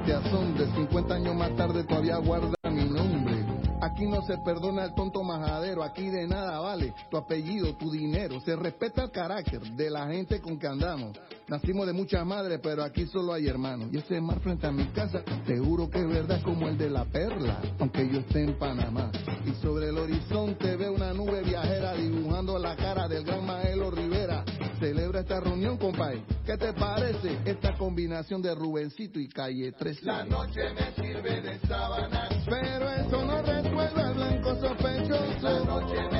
[0.06, 3.46] Te asombre, 50 años más tarde todavía guarda mi nombre.
[3.82, 8.40] Aquí no se perdona el tonto majadero, aquí de nada vale tu apellido, tu dinero.
[8.42, 11.18] Se respeta el carácter de la gente con que andamos.
[11.48, 13.90] Nacimos de muchas madres, pero aquí solo hay hermanos.
[13.92, 17.06] Y ese mar frente a mi casa, seguro que es verdad como el de la
[17.06, 19.12] perla, aunque yo esté en Panamá.
[19.46, 24.46] Y sobre el horizonte veo una nube viajera dibujando la cara del gran Maelo Rivera.
[24.82, 26.24] Celebra esta reunión, compadre.
[26.44, 30.04] ¿Qué te parece esta combinación de Rubencito y Calle 13?
[30.04, 35.40] La noche me sirve de sábana, pero eso no resuelve al blanco sospechoso.
[35.40, 36.11] La noche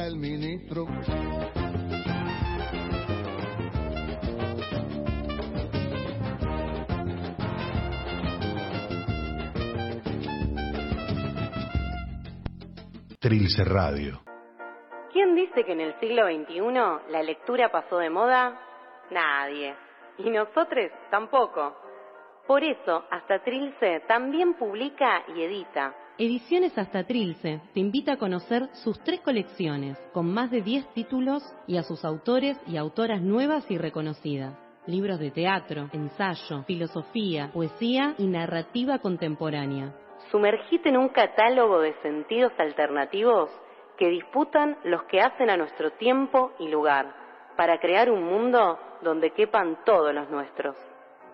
[0.00, 0.86] el ministro.
[13.18, 14.22] Trilce Radio.
[15.12, 18.58] ¿Quién dice que en el siglo XXI la lectura pasó de moda?
[19.10, 19.74] Nadie.
[20.18, 21.76] Y nosotros tampoco.
[22.46, 25.94] Por eso, Hasta Trilce también publica y edita.
[26.18, 31.42] Ediciones Hasta Trilce te invita a conocer sus tres colecciones, con más de 10 títulos
[31.66, 34.54] y a sus autores y autoras nuevas y reconocidas.
[34.86, 39.94] Libros de teatro, ensayo, filosofía, poesía y narrativa contemporánea.
[40.30, 43.48] Sumergite en un catálogo de sentidos alternativos
[43.96, 47.14] que disputan los que hacen a nuestro tiempo y lugar,
[47.56, 50.76] para crear un mundo donde quepan todos los nuestros.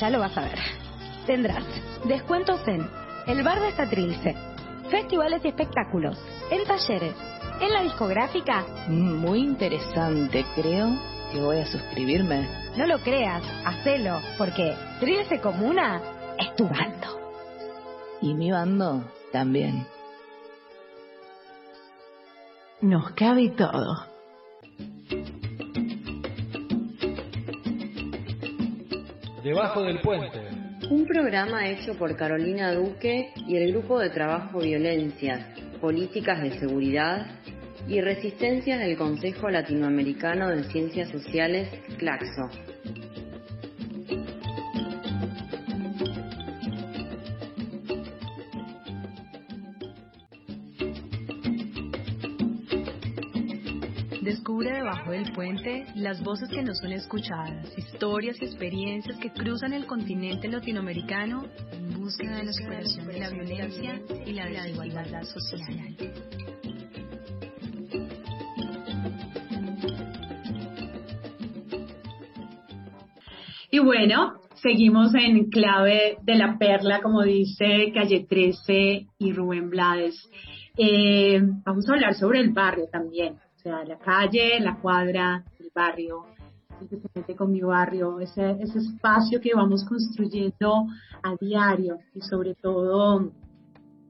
[0.00, 0.58] Ya lo vas a ver.
[1.26, 1.64] Tendrás
[2.06, 2.88] descuentos en
[3.26, 4.34] el bar de Trilce,
[4.88, 6.18] festivales y espectáculos,
[6.50, 7.14] en talleres,
[7.60, 8.64] en la discográfica.
[8.88, 10.96] Mm, muy interesante, creo
[11.30, 12.48] que voy a suscribirme.
[12.78, 16.00] No lo creas, hacelo, porque Trilce Comuna
[16.38, 17.06] es tu bando.
[18.20, 19.86] Y mi bando también.
[22.80, 24.06] Nos cabe todo.
[29.42, 30.38] Debajo del puente.
[30.90, 35.44] Un programa hecho por Carolina Duque y el Grupo de Trabajo Violencias,
[35.80, 37.26] Políticas de Seguridad
[37.88, 42.48] y Resistencias del Consejo Latinoamericano de Ciencias Sociales, CLACSO.
[54.88, 59.84] Debajo del puente las voces que no son escuchadas, historias y experiencias que cruzan el
[59.84, 65.94] continente latinoamericano en búsqueda de la superación de la violencia y la desigualdad social.
[73.70, 80.30] Y bueno, seguimos en clave de la perla, como dice Calle 13 y Rubén Blades.
[80.78, 85.70] Eh, vamos a hablar sobre el barrio también, o sea, la calle, la cuadra, el
[85.74, 86.26] barrio,
[87.12, 90.86] mete con mi barrio, ese, espacio que vamos construyendo
[91.24, 93.32] a diario y sobre todo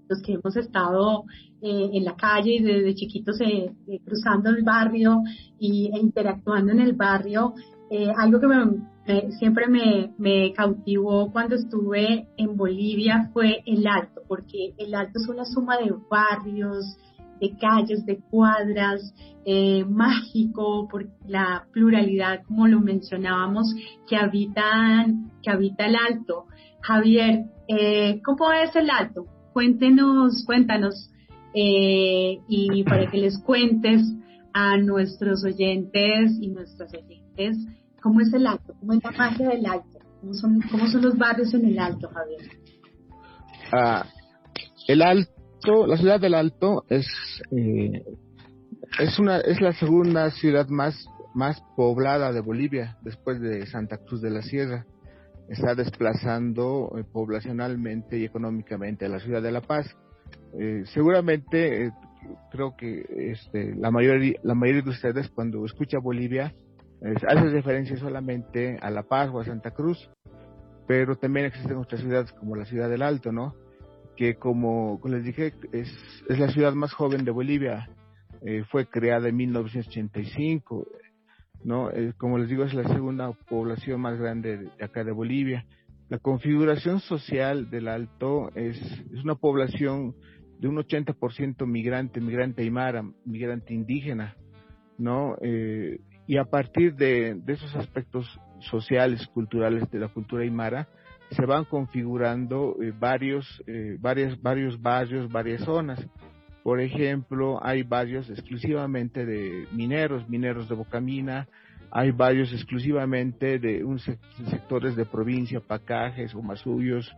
[0.07, 1.25] los que hemos estado
[1.63, 5.23] eh, en la calle y desde chiquitos eh, eh, cruzando el barrio
[5.59, 7.55] y, e interactuando en el barrio,
[8.19, 14.95] algo que siempre me, me cautivó cuando estuve en Bolivia fue el Alto, porque el
[14.95, 16.99] Alto es una suma de barrios,
[17.41, 23.75] de calles, de cuadras, eh, mágico por la pluralidad, como lo mencionábamos,
[24.07, 26.47] que habitan, que habita el Alto.
[26.81, 29.27] Javier, eh, ¿cómo es el Alto?
[29.53, 31.11] Cuéntenos, cuéntanos,
[31.55, 34.03] eh, y para que les cuentes
[34.53, 37.57] a nuestros oyentes y nuestras oyentes
[38.03, 41.17] cómo es el Alto, cómo es la magia del Alto, cómo son, cómo son los
[41.17, 42.41] barrios en el Alto, Javier.
[43.73, 44.07] Ah,
[44.87, 45.33] el Alto,
[45.65, 47.07] la ciudad del Alto es
[47.51, 48.05] eh,
[48.99, 54.21] es una es la segunda ciudad más más poblada de Bolivia después de Santa Cruz
[54.21, 54.87] de la Sierra.
[55.49, 59.87] Está desplazando eh, poblacionalmente y económicamente a la ciudad de La Paz.
[60.59, 61.93] Eh, seguramente eh,
[62.51, 66.55] creo que este, la mayoría la mayoría de ustedes cuando escucha Bolivia
[67.01, 70.11] hace referencia solamente a La Paz o a Santa Cruz,
[70.87, 73.55] pero también existen otras ciudades como la ciudad del Alto, ¿no?
[74.19, 75.89] Que como les dije es,
[76.29, 77.89] es la ciudad más joven de Bolivia,
[78.45, 80.89] eh, fue creada en 1985,
[81.63, 81.89] ¿no?
[81.93, 85.67] Eh, como les digo es la segunda población más grande de, de acá de Bolivia.
[86.09, 90.17] La configuración social del Alto es, es una población
[90.59, 94.35] de un 80% migrante, migrante aymara, migrante indígena,
[94.99, 95.37] ¿no?
[95.43, 98.27] Eh, y a partir de, de esos aspectos
[98.69, 100.89] sociales, culturales de la cultura aymara,
[101.31, 106.05] se van configurando eh, varios, eh, varios barrios, varias zonas.
[106.63, 111.49] Por ejemplo, hay barrios exclusivamente de mineros, mineros de Bocamina,
[111.91, 114.19] hay barrios exclusivamente de un sec-
[114.51, 117.11] sectores de provincia, Pacajes, Humasuyos,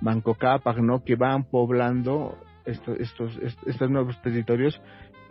[0.00, 1.02] Mancocapac, ¿no?
[1.02, 4.80] Que van poblando esto- estos, est- estos nuevos territorios,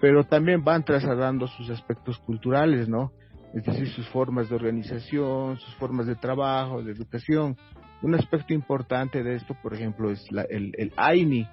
[0.01, 3.11] pero también van trasladando sus aspectos culturales, ¿no?
[3.53, 7.55] Es decir, sus formas de organización, sus formas de trabajo, de educación.
[8.01, 11.47] Un aspecto importante de esto, por ejemplo, es la- el, el AINI.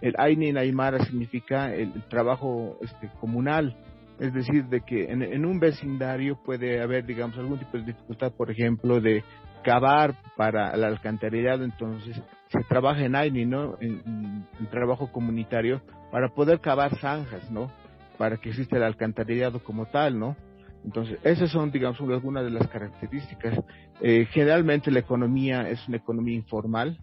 [0.00, 3.76] El AINI en Aymara significa el, trabajo este, comunal,
[4.18, 8.50] es decir, de que en, un vecindario puede haber, digamos, algún tipo de dificultad, por
[8.50, 9.24] ejemplo, de
[9.62, 13.78] cavar para el alcantarillado, entonces se trabaja en AINI, ¿no?
[13.80, 15.80] En trabajo comunitario
[16.12, 17.70] para poder cavar zanjas, ¿no?
[18.18, 20.36] Para que exista el alcantarillado como tal, ¿no?
[20.84, 23.58] Entonces, esas son, digamos, algunas de las características.
[24.00, 26.98] Eh, generalmente la economía es una economía informal.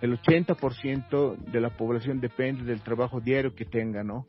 [0.00, 4.26] El 80% de la población depende del trabajo diario que tenga, ¿no?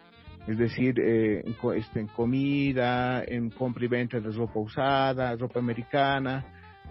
[0.48, 5.60] Es decir, eh, en, este, en comida, en compra y venta de ropa usada, ropa
[5.60, 6.46] americana,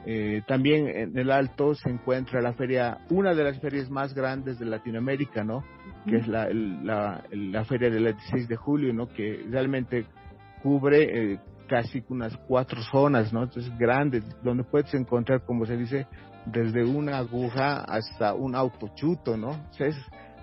[0.06, 4.58] Eh, también en el Alto se encuentra la feria, una de las ferias más grandes
[4.58, 5.64] de Latinoamérica, ¿no?
[6.06, 9.08] Que es la, la, la feria del 16 de julio, ¿no?
[9.08, 10.06] Que realmente
[10.62, 13.44] cubre eh, casi unas cuatro zonas, ¿no?
[13.44, 16.06] Entonces grandes, donde puedes encontrar, como se dice,
[16.46, 19.50] desde una aguja hasta un autochuto, ¿no?
[19.50, 19.96] O sea, es,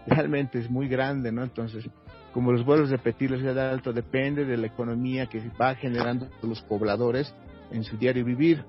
[0.08, 1.44] realmente es muy grande, ¿no?
[1.44, 1.86] Entonces,
[2.34, 7.34] como los vuelos ciudad de Alto depende de la economía que va generando los pobladores
[7.72, 8.64] en su diario vivir.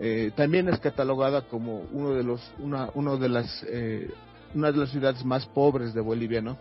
[0.00, 4.10] Eh, también es catalogada como uno de los, una, uno de las, eh,
[4.54, 6.58] una de las ciudades más pobres de Bolivia, ¿no?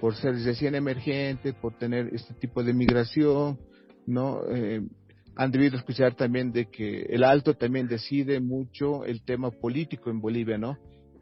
[0.00, 3.58] Por ser recién emergente, por tener este tipo de migración,
[4.06, 4.42] ¿no?
[4.48, 4.82] Eh,
[5.36, 10.20] han debido escuchar también de que el Alto también decide mucho el tema político en
[10.20, 10.76] Bolivia, ¿no?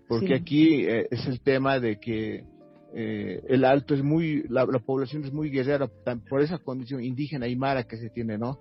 [0.09, 2.45] Porque aquí eh, es el tema de que
[2.93, 5.89] eh, el Alto es muy, la, población es muy guerrera
[6.29, 8.59] por esa condición indígena y mara que se tiene, ¿no?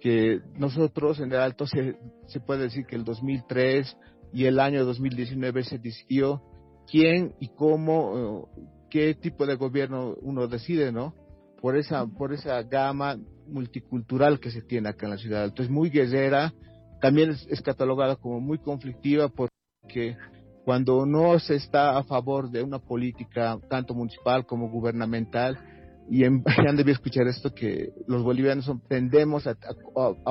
[0.00, 1.96] Que nosotros en el Alto se,
[2.28, 3.96] se puede decir que el 2003
[4.32, 6.42] y el año 2019 se decidió
[6.88, 8.48] quién y cómo,
[8.90, 11.14] qué tipo de gobierno uno decide, ¿no?
[11.60, 13.18] Por esa, por esa gama
[13.48, 15.44] multicultural que se tiene acá en la ciudad.
[15.44, 16.52] Entonces, muy guerrera,
[17.00, 20.16] también es, catalogada como muy conflictiva porque
[20.64, 25.58] cuando no se está a favor de una política tanto municipal como gubernamental,
[26.08, 29.54] y en, han debido escuchar esto, que los bolivianos tendemos a,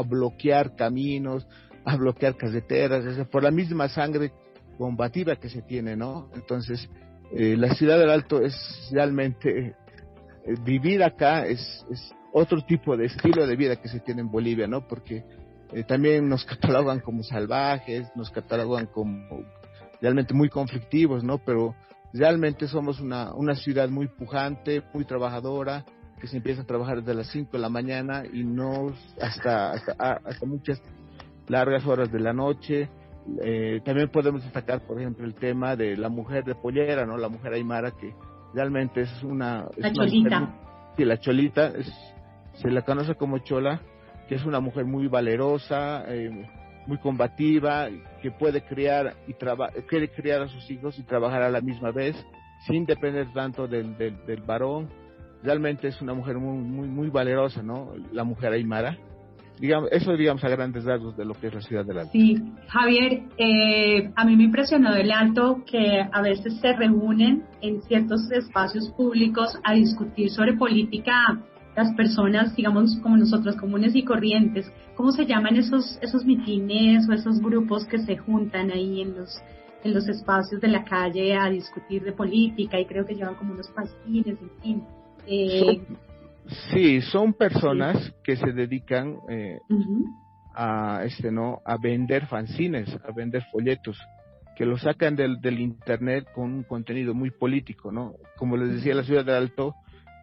[0.01, 1.47] bloquear caminos,
[1.85, 4.31] a bloquear carreteras, por la misma sangre
[4.77, 6.29] combativa que se tiene, ¿no?
[6.33, 6.89] Entonces,
[7.35, 8.55] eh, la ciudad del Alto es
[8.91, 9.75] realmente, eh,
[10.63, 14.67] vivir acá es, es otro tipo de estilo de vida que se tiene en Bolivia,
[14.67, 14.87] ¿no?
[14.87, 15.23] Porque
[15.71, 19.45] eh, también nos catalogan como salvajes, nos catalogan como
[20.01, 21.37] realmente muy conflictivos, ¿no?
[21.37, 21.75] Pero
[22.11, 25.85] realmente somos una, una ciudad muy pujante, muy trabajadora,
[26.19, 29.93] que se empieza a trabajar desde las 5 de la mañana y no hasta, hasta,
[30.23, 30.81] hasta muchas
[31.47, 32.89] largas horas de la noche.
[33.41, 37.17] Eh, también podemos destacar, por ejemplo, el tema de la mujer de pollera, ¿no?
[37.17, 38.13] La mujer aymara que
[38.53, 39.67] realmente es una...
[39.77, 40.55] la cholita.
[40.97, 42.12] sí, la cholita es
[42.53, 43.81] se la conoce como Chola,
[44.27, 46.47] que es una mujer muy valerosa, eh,
[46.87, 47.87] muy combativa,
[48.21, 49.33] que puede criar y
[49.83, 52.15] quiere criar a sus hijos y trabajar a la misma vez,
[52.67, 54.89] sin depender tanto del, del, varón.
[55.41, 57.93] Realmente es una mujer muy, muy, muy valerosa, ¿no?
[58.11, 58.97] La mujer aymara.
[59.59, 62.11] Digamos, eso digamos a grandes rasgos de lo que es la ciudad del Alto.
[62.11, 67.81] Sí, Javier, eh, a mí me impresionó del Alto que a veces se reúnen en
[67.83, 71.39] ciertos espacios públicos a discutir sobre política
[71.75, 77.13] las personas, digamos, como nosotros, comunes y corrientes, ¿cómo se llaman esos, esos mitines o
[77.13, 79.41] esos grupos que se juntan ahí en los,
[79.83, 83.53] en los espacios de la calle a discutir de política y creo que llevan como
[83.53, 84.83] unos pastines, en fin?
[85.25, 85.81] Eh,
[86.71, 89.59] sí, son personas que se dedican eh,
[90.53, 91.61] a, este, ¿no?
[91.65, 93.97] a vender fanzines, a vender folletos
[94.55, 98.13] que lo sacan del, del internet con un contenido muy político, ¿no?
[98.37, 99.73] Como les decía, la ciudad de Alto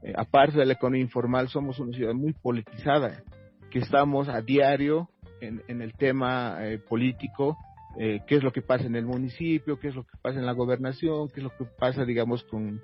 [0.02, 3.22] eh, aparte de la economía informal, somos una ciudad muy politizada,
[3.70, 5.08] que estamos a diario
[5.40, 7.56] en, el tema eh, político,
[7.98, 10.46] eh, qué es lo que pasa en el municipio, qué es lo que pasa en
[10.46, 12.80] la gobernación, qué es lo que pasa, digamos, con,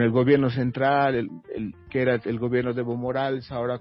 [0.00, 3.80] el gobierno central, el, el, que era el gobierno de Evo Morales, ahora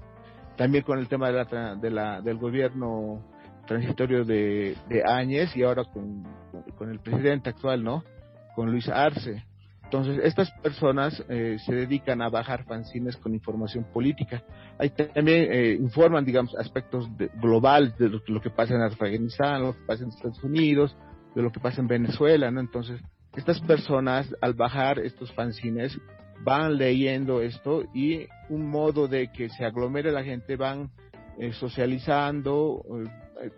[0.57, 3.23] también con el tema de la, de la, del gobierno
[3.65, 8.03] transitorio de, de Áñez y ahora con el presidente actual, ¿no?
[8.55, 9.43] Con Luis Arce.
[9.93, 14.41] Entonces, estas personas eh, se dedican a bajar fanzines con información política.
[14.79, 17.07] Ahí también eh, informan, digamos, aspectos
[17.39, 20.97] globales de lo, que pasa en Afganistán, lo que pasa en Estados Unidos,
[21.35, 22.59] de lo que pasa en Venezuela, ¿no?
[22.59, 23.01] Entonces,
[23.35, 25.95] estas personas, al bajar estos fanzines,
[26.43, 30.89] van leyendo esto y un modo de que se aglomere la gente, van
[31.37, 32.83] eh, socializando,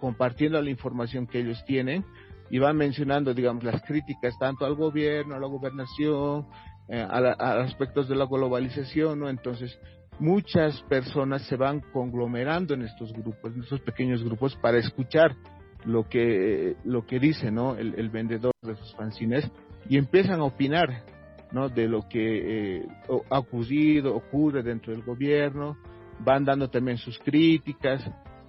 [0.01, 2.03] compartiendo la información que ellos tienen
[2.49, 6.45] y van mencionando, digamos, las críticas tanto al gobierno, a la gobernación,
[6.87, 9.29] eh, a, aspectos de la globalización, ¿no?
[9.29, 9.77] Entonces,
[10.19, 15.35] muchas personas se van conglomerando en estos grupos, en estos pequeños grupos, para escuchar
[15.85, 17.75] lo que, lo que dice, ¿no?
[17.75, 19.49] El, vendedor de sus fanzines
[19.89, 21.03] y empiezan a opinar,
[21.51, 21.69] ¿no?
[21.69, 22.87] De lo que eh,
[23.29, 25.77] ha ocurrido, ocurre dentro del gobierno,
[26.19, 28.03] van dando también sus críticas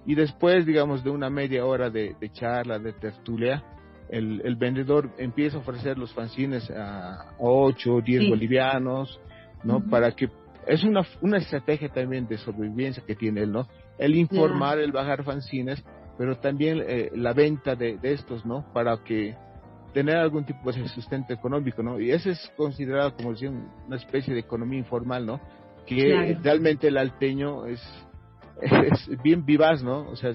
[0.05, 3.63] y después, digamos, de una media hora de, de charla, de tertulia,
[4.09, 9.19] el, el, vendedor empieza a ofrecer los fanzines a 8 o 10 bolivianos,
[9.63, 9.81] ¿no?
[9.81, 10.29] Para que
[10.65, 13.67] es una, una estrategia también de sobrevivencia que tiene él, ¿no?
[13.97, 15.83] El informar, el bajar fanzines,
[16.17, 18.65] pero también eh, la venta de, de, estos, ¿no?
[18.73, 19.35] Para que
[19.93, 21.99] tener algún tipo de sustento económico, ¿no?
[21.99, 25.39] Y ese es considerado, como decía, una especie de economía informal, ¿no?
[25.85, 27.81] Que realmente el alteño es,
[28.61, 30.09] es bien vivaz, ¿no?
[30.09, 30.33] O sea,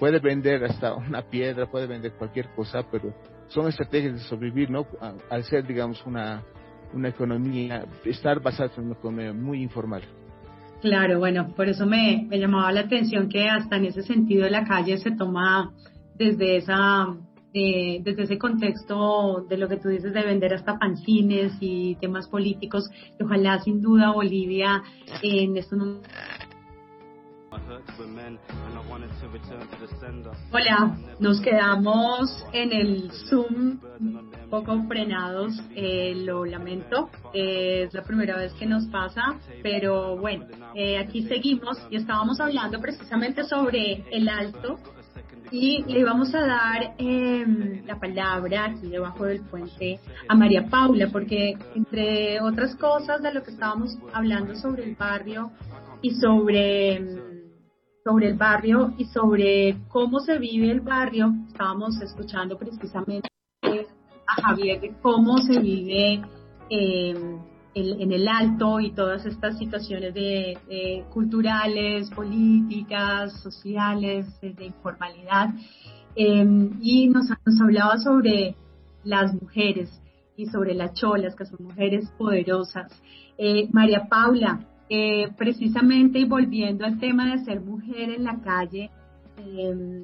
[0.00, 3.14] puede vender hasta una piedra, puede vender cualquier cosa, pero
[3.48, 4.86] son estrategias de sobrevivir, ¿no?
[5.28, 6.42] Al ser, digamos, una,
[6.94, 10.02] una economía, estar basada en una economía muy informal.
[10.80, 14.96] Claro, bueno, por eso me, llamaba la atención que hasta en ese sentido la calle
[14.96, 15.74] se toma
[16.14, 17.14] desde esa
[17.52, 22.28] eh, desde ese contexto de lo que tú dices de vender hasta fanzines y temas
[22.28, 22.88] políticos,
[23.20, 24.82] ojalá sin duda Bolivia
[25.20, 26.12] en estos momentos
[30.50, 38.02] Hola, nos quedamos en el Zoom un poco frenados, eh, lo lamento, eh, es la
[38.02, 44.04] primera vez que nos pasa, pero bueno, eh, aquí seguimos y estábamos hablando precisamente sobre
[44.10, 44.78] el alto
[45.52, 51.08] y le vamos a dar em, la palabra aquí debajo del puente a María Paula,
[51.12, 55.50] porque entre otras cosas de lo que estábamos hablando sobre el barrio
[56.02, 57.29] y sobre em,
[58.04, 61.32] sobre el barrio y sobre cómo se vive el barrio.
[61.48, 63.28] Estábamos escuchando precisamente
[63.62, 66.22] a Javier de cómo se vive
[66.70, 67.38] eh,
[67.74, 75.50] en el alto y todas estas situaciones de, culturales, políticas, sociales, de, informalidad.
[76.16, 78.56] Eh, y nos, nos hablaba sobre
[79.04, 80.00] las mujeres
[80.36, 82.90] y sobre las cholas, que son mujeres poderosas.
[83.38, 84.60] Eh, María Paula,
[84.92, 88.90] eh, precisamente y volviendo al tema de ser mujer en la calle,
[89.36, 90.02] em,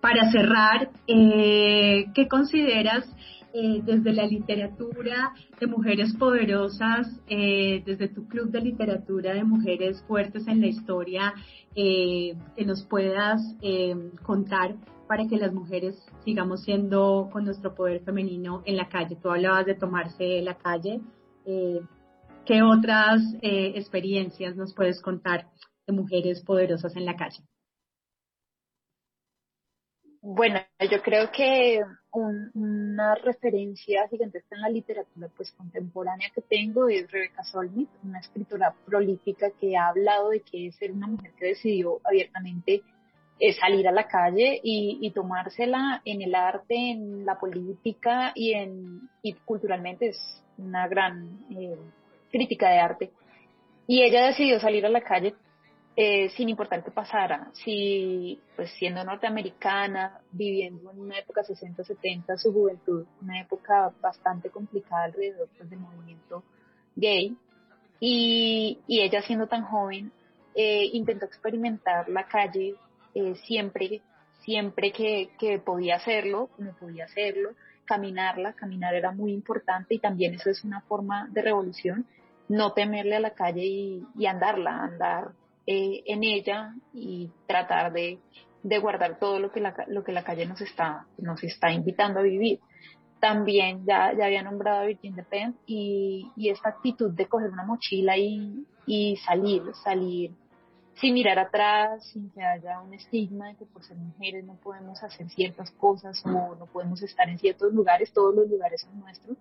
[0.00, 3.04] para cerrar, eh, ¿qué consideras
[3.52, 10.48] eh, desde la literatura de mujeres poderosas, desde tu club de literatura de mujeres fuertes
[10.48, 11.34] en la historia,
[11.74, 14.76] que nos puedas em, contar
[15.06, 15.94] para que las mujeres
[16.24, 19.16] sigamos siendo con nuestro poder femenino en la calle?
[19.22, 21.00] Tú hablabas de tomarse la calle.
[22.46, 25.46] ¿Qué otras eh, experiencias nos puedes contar
[25.86, 27.42] de mujeres poderosas en la calle?
[30.20, 30.58] Bueno,
[30.90, 31.80] yo creo que
[32.12, 38.74] una referencia gigantesca en la literatura pues contemporánea que tengo es Rebecca Solnit, una escritora
[38.86, 42.82] prolífica que ha hablado de que es ser una mujer que decidió abiertamente
[43.38, 49.10] eh, salir a la calle y, tomársela en el arte, en la política y en
[49.22, 51.76] y culturalmente es una gran eh,
[52.34, 53.10] crítica de arte.
[53.86, 55.34] Y ella decidió salir a la calle
[55.96, 62.52] eh, sin importar qué pasara, si pues siendo norteamericana, viviendo en una época 60-70, su
[62.52, 66.42] juventud, una época bastante complicada alrededor pues, del movimiento
[66.96, 67.36] gay,
[68.00, 70.10] y, y, ella siendo tan joven,
[70.56, 72.74] eh, intentó experimentar la calle
[73.14, 74.02] eh, siempre,
[74.40, 77.50] siempre que, que podía hacerlo, como podía hacerlo,
[77.84, 82.06] caminarla, caminar era muy importante y también eso es una forma de revolución
[82.48, 85.32] no temerle a la calle y, andarla, andar
[85.66, 88.18] eh, en ella y tratar de,
[88.80, 92.22] guardar todo lo que la, lo que la calle nos está, nos está invitando a
[92.22, 92.60] vivir.
[93.20, 97.64] También ya, ya había nombrado a Virgin Depend y, y esta actitud de coger una
[97.64, 100.32] mochila y, y salir, salir
[101.00, 105.02] sin mirar atrás, sin que haya un estigma de que por ser mujeres no podemos
[105.02, 109.36] hacer ciertas cosas o no podemos estar en ciertos lugares, todos los lugares son nuestros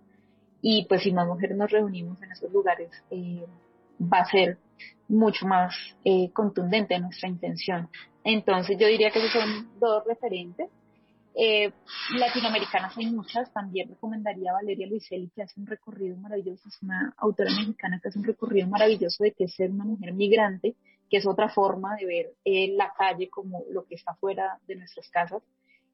[0.66, 3.46] y pues si más mujeres nos reunimos en esos lugares eh,
[4.02, 4.58] va a ser
[5.10, 7.90] mucho más eh, contundente nuestra intención.
[8.24, 10.70] Entonces yo diría que esos son dos referentes.
[11.36, 11.70] Eh,
[12.18, 17.14] latinoamericanas hay muchas, también recomendaría a Valeria Luiselli que hace un recorrido maravilloso, es una
[17.18, 20.76] autora mexicana que hace un recorrido maravilloso de que es ser una mujer migrante,
[21.10, 22.34] que es otra forma de ver
[22.78, 25.44] la calle como lo que está fuera de nuestras casas,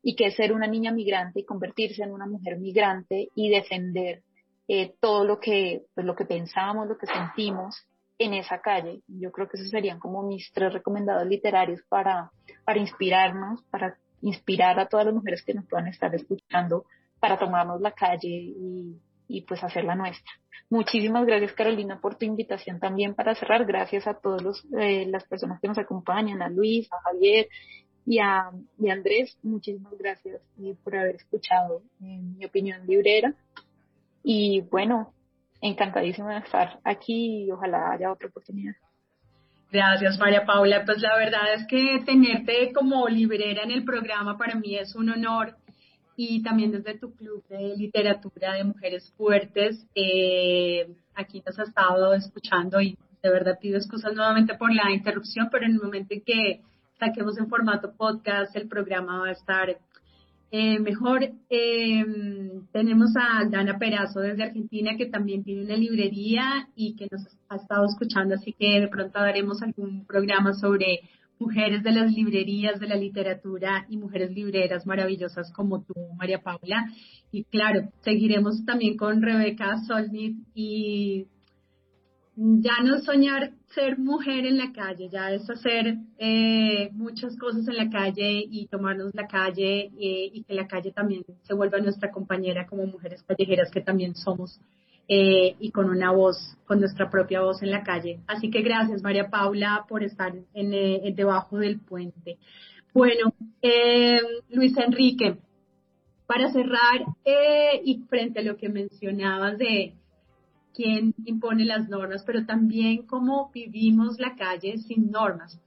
[0.03, 4.21] y que es ser una niña migrante y convertirse en una mujer migrante y defender
[4.71, 7.75] eh, todo lo que, pues, lo que pensamos, lo que sentimos
[8.19, 9.01] en esa calle.
[9.07, 12.29] Yo creo que esos serían como mis tres recomendados literarios para,
[12.65, 16.85] para inspirarnos, para inspirar a todas las mujeres que nos puedan estar escuchando
[17.19, 18.95] para tomarnos la calle y,
[19.27, 20.31] y pues hacerla nuestra.
[20.69, 23.65] Muchísimas gracias Carolina por tu invitación también para cerrar.
[23.65, 27.47] Gracias a todas eh, las personas que nos acompañan, a Luis, a Javier
[28.05, 29.35] y a, y Andrés.
[29.41, 33.33] Muchísimas gracias eh, por haber escuchado mi opinión librera.
[34.23, 35.13] Y bueno,
[35.61, 38.75] encantadísima de estar aquí y ojalá haya otra oportunidad.
[39.71, 40.83] Gracias, María Paula.
[40.85, 45.09] Pues la verdad es que tenerte como librera en el programa para mí es un
[45.09, 45.55] honor
[46.15, 52.13] y también desde tu club de literatura de mujeres fuertes, eh, aquí nos has estado
[52.13, 56.21] escuchando y de verdad pido excusas nuevamente por la interrupción, pero en el momento en
[56.21, 56.61] que
[56.99, 59.77] saquemos en formato podcast, el programa va a estar
[60.51, 62.05] eh, mejor eh,
[62.71, 67.57] tenemos a Dana Perazo desde Argentina que también tiene una librería y que nos ha
[67.57, 71.01] estado escuchando, así que de pronto daremos algún programa sobre
[71.39, 76.91] mujeres de las librerías, de la literatura y mujeres libreras maravillosas como tú, María Paula.
[77.31, 81.27] Y claro, seguiremos también con Rebeca Solnit y
[82.41, 87.75] ya no soñar ser mujer en la calle, ya es hacer eh, muchas cosas en
[87.75, 92.11] la calle y tomarnos la calle eh, y que la calle también se vuelva nuestra
[92.11, 94.57] compañera como mujeres callejeras que también somos
[95.09, 98.21] eh, y con una voz, con nuestra propia voz en la calle.
[98.25, 102.37] Así que gracias María Paula por estar en, debajo del puente.
[102.93, 103.33] Bueno,
[104.49, 105.37] Luis Enrique,
[106.25, 107.05] para cerrar
[107.83, 109.98] y frente a lo que mencionabas de
[110.79, 115.59] quién impone las normas, pero también cómo vivimos la calle sin normas,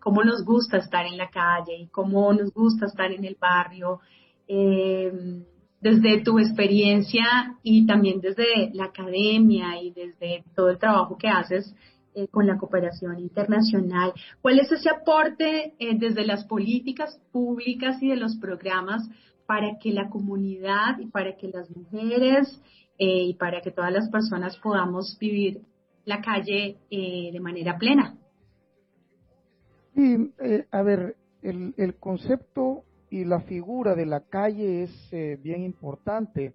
[0.00, 4.00] cómo nos gusta estar en la calle y cómo nos gusta estar en el barrio,
[4.48, 5.12] eh,
[5.80, 11.72] desde tu experiencia y también desde la academia y desde todo el trabajo que haces
[12.16, 14.12] eh, con la cooperación internacional.
[14.40, 19.08] ¿Cuál es ese aporte eh, desde las políticas públicas y de los programas
[19.46, 22.60] para que la comunidad y para que las mujeres
[23.04, 25.60] eh, y para que todas las personas podamos vivir
[26.04, 28.16] la calle eh, de manera plena.
[29.92, 35.64] Sí, eh, a ver, el, el, concepto y la figura de la calle es bien
[35.64, 36.54] importante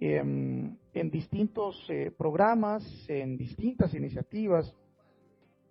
[0.00, 4.74] em, en distintos programas, en distintas iniciativas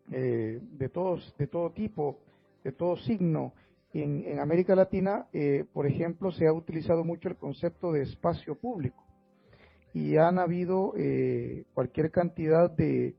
[0.08, 2.20] de, todos, de todo tipo,
[2.64, 3.52] de todo signo.
[3.94, 5.28] En, en América Latina,
[5.74, 9.09] por ejemplo, se ha utilizado mucho el concepto de espacio público
[9.94, 13.16] y han habido eh, cualquier cantidad de,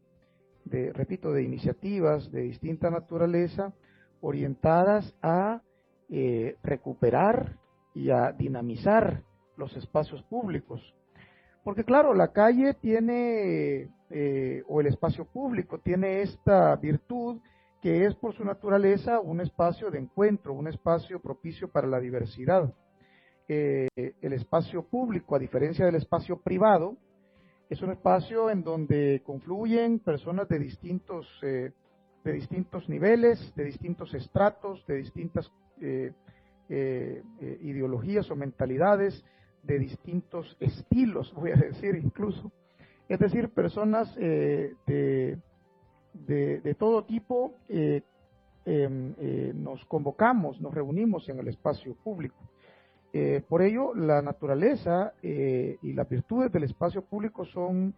[0.92, 3.72] repito, de iniciativas de distinta naturaleza
[4.20, 5.62] orientadas a
[6.08, 7.56] eh, recuperar
[7.94, 9.22] y a dinamizar
[9.56, 10.80] los espacios públicos.
[11.64, 17.40] Porque claro, la calle tiene, eh, o el espacio público tiene esta virtud
[17.82, 22.72] que es por su naturaleza un espacio de encuentro, un espacio propicio para la diversidad
[23.52, 26.96] el espacio público, a diferencia del espacio privado,
[27.70, 31.70] es un espacio en donde confluyen personas de distintos, eh,
[32.24, 35.48] de distintos niveles, de distintos estratos, de distintas
[35.80, 36.12] eh,
[36.68, 37.22] eh,
[37.62, 39.24] ideologías o mentalidades,
[39.62, 42.50] de distintos estilos, voy a decir incluso.
[43.08, 44.74] Es decir, personas de,
[46.12, 49.14] de, todo tipo em,
[49.62, 52.36] nos convocamos, nos reunimos en el espacio público.
[53.12, 57.92] Eh, por ello, la naturaleza eh, y las virtudes del espacio público son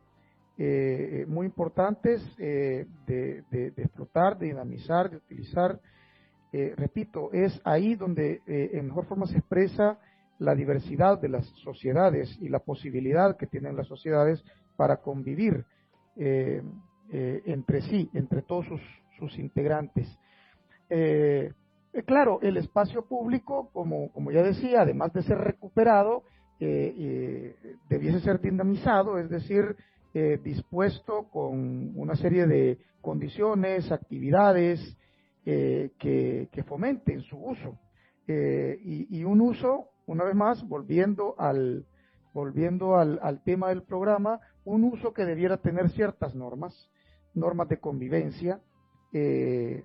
[0.57, 3.37] eh, muy importantes de,
[3.77, 5.81] explotar, de dinamizar, de utilizar.
[6.53, 9.99] repito, es ahí donde en mejor forma se expresa
[10.39, 14.45] la diversidad de las sociedades y la posibilidad que tienen las sociedades
[14.77, 15.65] para convivir
[17.13, 18.67] entre sí, entre todos
[19.19, 20.07] sus, integrantes.
[20.91, 21.53] Eh,
[22.07, 26.23] claro, el espacio público, como, como ya decía, además de ser recuperado,
[26.61, 29.77] eh, eh, debiese ser dinamizado, es decir,
[30.45, 34.79] dispuesto con una serie de condiciones, actividades
[35.43, 37.79] que, fomenten su uso.
[38.27, 41.87] Y, un uso, una vez más, volviendo al,
[42.35, 46.91] volviendo al, al tema del programa, un uso que debiera tener ciertas normas,
[47.35, 48.61] normas de convivencia,
[49.13, 49.85] eh,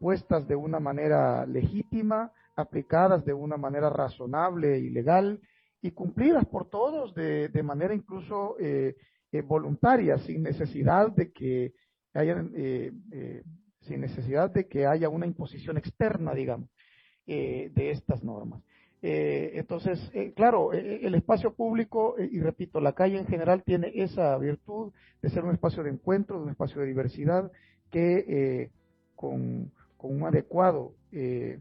[0.00, 5.40] impuestas de una manera legítima, aplicadas de una manera razonable y legal
[5.82, 8.96] y cumplidas por todos de, de manera incluso eh,
[9.30, 11.74] eh, voluntaria, sin necesidad de que
[12.14, 12.42] haya,
[13.82, 16.70] sin necesidad de que haya una imposición externa, digamos,
[17.26, 18.60] de estas normas.
[19.00, 24.92] entonces, claro, el espacio público, y repito, la calle en general tiene esa virtud
[25.22, 27.52] de ser un espacio de encuentro, un espacio de diversidad
[27.90, 28.70] que
[29.14, 29.70] con,
[30.08, 31.60] un adecuado eh,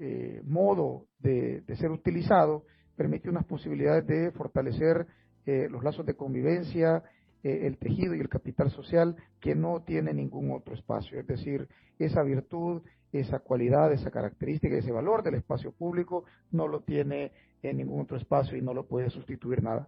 [0.00, 2.64] eh, modo de, ser utilizado,
[2.96, 5.06] permite unas posibilidades de fortalecer
[5.46, 7.02] eh, los lazos de convivencia,
[7.42, 11.20] el tejido y el capital social que no tiene ningún otro espacio.
[11.20, 12.82] Es decir, esa virtud,
[13.12, 17.30] esa cualidad, esa característica, ese valor del espacio público no lo tiene
[17.62, 19.86] en ningún otro espacio y no lo puede sustituir nada.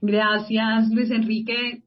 [0.00, 1.82] Gracias, Luis Enrique.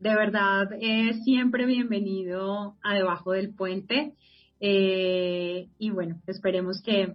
[0.00, 4.14] De verdad es siempre bienvenido a Debajo del Puente.
[4.60, 7.14] Eh, y bueno, esperemos que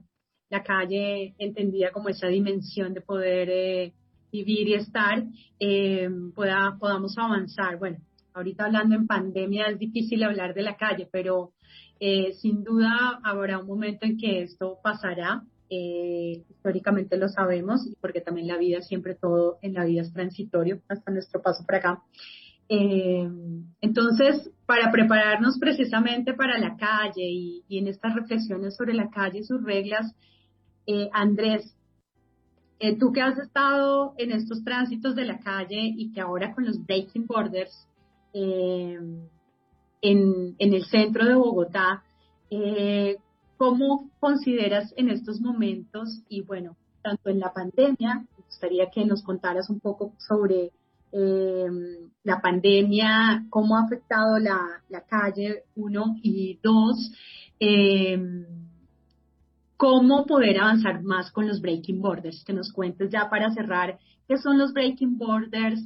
[0.49, 3.93] la calle, entendida como esa dimensión de poder eh,
[4.31, 5.23] vivir y estar,
[5.59, 7.77] eh, pueda, podamos avanzar.
[7.77, 7.97] Bueno,
[8.33, 11.53] ahorita hablando en pandemia es difícil hablar de la calle, pero
[12.41, 15.43] sin duda habrá un momento en que esto pasará.
[15.69, 21.11] históricamente lo sabemos, porque también la vida, siempre todo en la vida es transitorio hasta
[21.11, 22.01] nuestro paso por acá.
[22.69, 23.27] Eh,
[23.81, 29.43] entonces, para prepararnos precisamente para la calle y, en estas reflexiones sobre la calle y
[29.43, 30.15] sus reglas,
[30.85, 31.75] eh, Andrés,
[32.79, 36.65] eh, tú que has estado en estos tránsitos de la calle y que ahora con
[36.65, 37.87] los breaking borders
[38.33, 39.27] en,
[40.01, 42.03] en, el centro de Bogotá,
[43.57, 49.23] ¿cómo consideras en estos momentos y bueno, tanto en la pandemia, me gustaría que nos
[49.23, 50.71] contaras un poco sobre
[51.11, 51.67] eh,
[52.23, 57.11] la pandemia, cómo ha afectado la, calle, uno, y dos,
[57.59, 58.45] eh,
[59.77, 63.97] cómo poder avanzar más con los breaking borders, que nos cuentes ya para cerrar
[64.27, 65.81] qué son los breaking borders,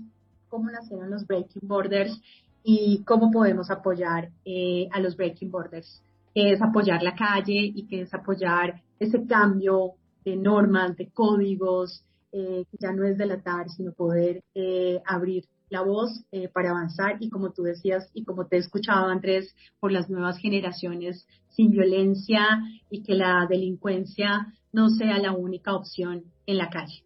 [0.50, 2.20] cómo nacieron los breaking borders
[2.64, 6.02] y cómo podemos apoyar eh, a los breaking borders,
[6.34, 9.94] que es apoyar la calle y que es apoyar ese cambio
[10.26, 12.04] de normas, de códigos,
[12.34, 17.30] eh, ya no es delatar, sino poder eh, abrir la voz eh, para avanzar y
[17.30, 22.60] como tú decías y como te he escuchado Andrés, por las nuevas generaciones sin violencia
[22.90, 27.04] y que la delincuencia no sea la única opción en la calle.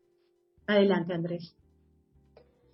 [0.66, 1.56] Adelante Andrés.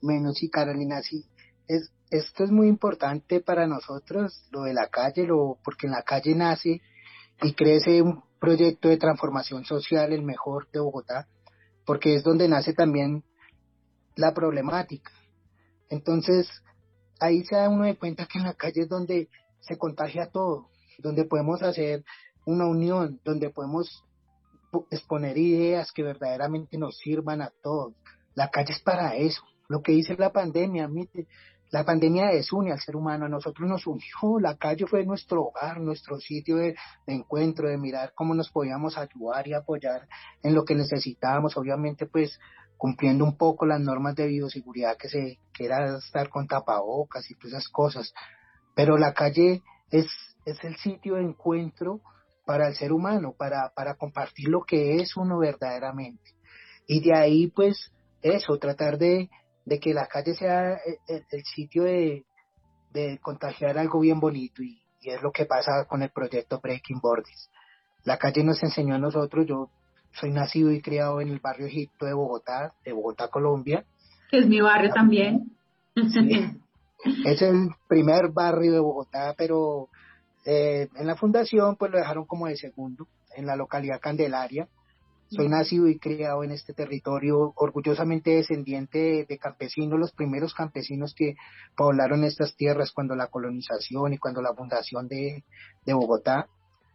[0.01, 1.26] Bueno, sí, Carolina, sí.
[1.68, 6.04] Es, esto es muy importante para nosotros, lo de la calle, lo, porque en la
[6.04, 6.82] calle nace
[7.41, 11.28] y crece un proyecto de transformación social, el mejor de Bogotá,
[11.86, 13.24] porque es donde nace también
[14.16, 15.12] la problemática.
[15.90, 16.50] Entonces,
[17.20, 19.30] ahí se da uno de cuenta que en la calle es donde
[19.62, 20.70] se contagia todo,
[21.00, 22.04] donde podemos hacer
[22.46, 24.04] una unión, donde podemos
[24.90, 27.94] exponer ideas que verdaderamente nos sirvan a todos.
[28.36, 29.42] La calle es para eso.
[29.70, 31.28] Lo que dice la pandemia, mire,
[31.74, 35.80] la pandemia desune al ser humano, a nosotros nos unió, la calle fue nuestro hogar,
[35.82, 36.76] nuestro sitio de,
[37.08, 40.08] encuentro, de mirar cómo nos podíamos ayudar y apoyar
[40.44, 42.40] en lo que necesitábamos, obviamente pues
[42.78, 47.54] cumpliendo un poco las normas de bioseguridad que se que estar con tapabocas y todas
[47.54, 48.14] esas cosas.
[48.76, 50.06] Pero la calle es,
[50.46, 52.02] es el sitio de encuentro
[52.46, 56.36] para el ser humano, para, para compartir lo que es uno verdaderamente.
[56.86, 59.32] Y de ahí pues eso, tratar de,
[59.66, 62.26] de que la calle sea el, sitio de,
[63.22, 67.49] contagiar algo bien bonito y, es lo que pasa con el proyecto Breaking Borders.
[68.05, 69.70] La calle nos enseñó a nosotros, yo
[70.14, 73.84] soy nacido y criado en el barrio Egipto de Bogotá, de Bogotá, Colombia.
[74.30, 75.51] Que es mi barrio también.
[77.26, 79.89] es el primer barrio de Bogotá, pero
[80.45, 84.70] eh, en la fundación pues lo dejaron como de segundo, en la localidad Candelaria.
[85.36, 91.36] Soy nacido y criado en este territorio, orgullosamente descendiente de, campesinos, los primeros campesinos que
[91.76, 95.44] poblaron estas tierras cuando la colonización y cuando la fundación de,
[95.88, 96.48] Bogotá.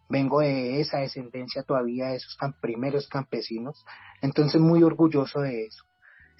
[0.08, 3.84] Vengo de esa descendencia todavía de esos primeros campesinos,
[4.22, 5.84] entonces muy orgulloso de eso.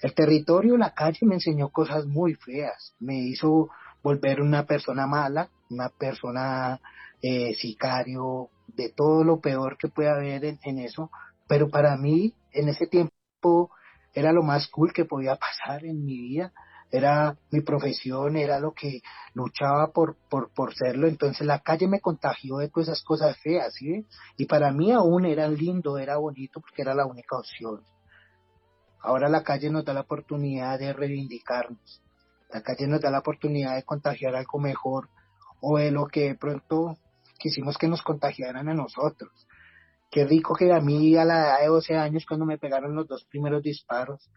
[0.01, 3.69] El territorio, la calle me enseñó cosas muy feas, me hizo
[4.01, 6.79] volver una persona mala, una persona
[7.21, 11.11] eh, sicario, de todo lo peor que puede haber en eso,
[11.49, 13.71] pero para mí en ese tiempo
[14.13, 16.53] era lo más cool que podía pasar en mi vida,
[16.91, 19.01] era mi profesión, era lo que
[19.33, 23.73] luchaba por, por, por serlo, entonces la calle me contagió de todas esas cosas feas,
[23.73, 24.05] ¿sí?
[24.37, 27.83] Y para mí aún era lindo, era bonito porque era la única opción.
[29.01, 32.03] Ahora la calle nos da la oportunidad de reivindicarnos,
[32.53, 35.09] la calle nos da la oportunidad de contagiar algo mejor
[35.61, 36.97] o de lo que de pronto
[37.39, 39.47] quisimos que nos contagiaran a nosotros.
[40.09, 43.07] Qué rico que a mí a la edad de 12 años, cuando me pegaron los
[43.07, 44.31] dos primeros disparos,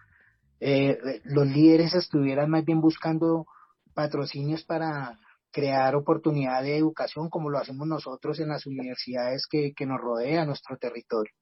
[0.60, 3.46] eh, los líderes estuvieran más bien buscando
[3.94, 5.18] patrocinios para
[5.50, 10.46] crear oportunidad de educación como lo hacemos nosotros en las universidades que, que nos rodean
[10.46, 11.32] nuestro territorio.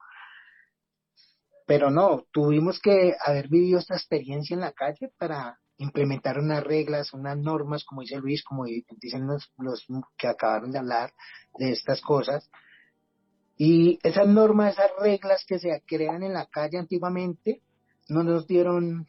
[1.67, 7.13] Pero no, tuvimos que haber vivido esta experiencia en la calle para implementar unas reglas,
[7.13, 9.87] unas normas, como dice Luis, como dicen los, los
[10.19, 11.13] que acabaron de hablar
[11.59, 12.51] de estas cosas,
[13.63, 17.61] y esas normas, esas reglas que se crean en la calle antiguamente,
[18.09, 19.07] no nos dieron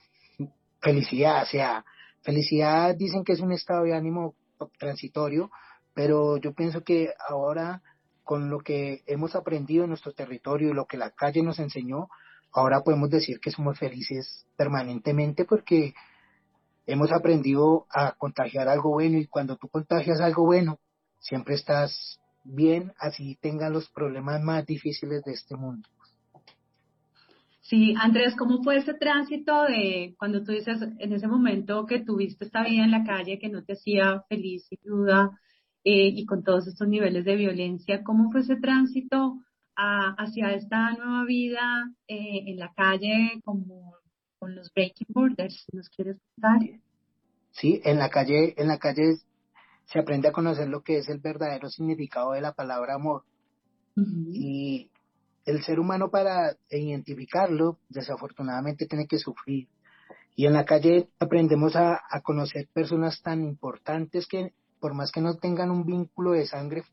[0.82, 1.44] felicidad.
[1.44, 1.86] O sea,
[2.22, 4.36] felicidad dicen que es un estado de ánimo
[4.78, 5.52] transitorio,
[5.94, 7.82] pero yo pienso que ahora
[8.26, 12.10] con lo que hemos aprendido en nuestro territorio y lo que la calle nos enseñó,
[12.52, 15.94] ahora podemos decir que somos felices permanentemente porque
[16.88, 20.78] hemos aprendido a contagiar algo bueno y cuando tú contagias algo bueno,
[21.22, 25.88] siempre estás bien, así tengan los problemas más difíciles de este mundo.
[27.62, 32.44] Sí, Andrés, ¿cómo fue ese tránsito de cuando tú dices en ese momento que tuviste
[32.44, 35.32] esta vida en la calle que no te hacía feliz, sin duda,
[35.84, 39.38] eh, y con todos estos niveles de violencia, ¿cómo fue ese tránsito
[39.76, 43.96] hacia esta nueva vida eh, en la calle como
[44.38, 45.66] con los breaking borders?
[45.72, 46.60] ¿Nos quieres contar?
[47.52, 47.82] ¿sí?
[47.84, 49.18] En la calle, en la calle
[49.92, 53.24] se aprende a conocer lo que es el verdadero significado de la palabra amor.
[53.96, 54.90] Y
[55.46, 59.68] el ser humano para identificarlo, desafortunadamente, tiene que sufrir.
[60.36, 65.22] Y en la calle aprendemos a, a conocer personas tan importantes que por más que
[65.22, 66.84] no tengan un vínculo de sangre,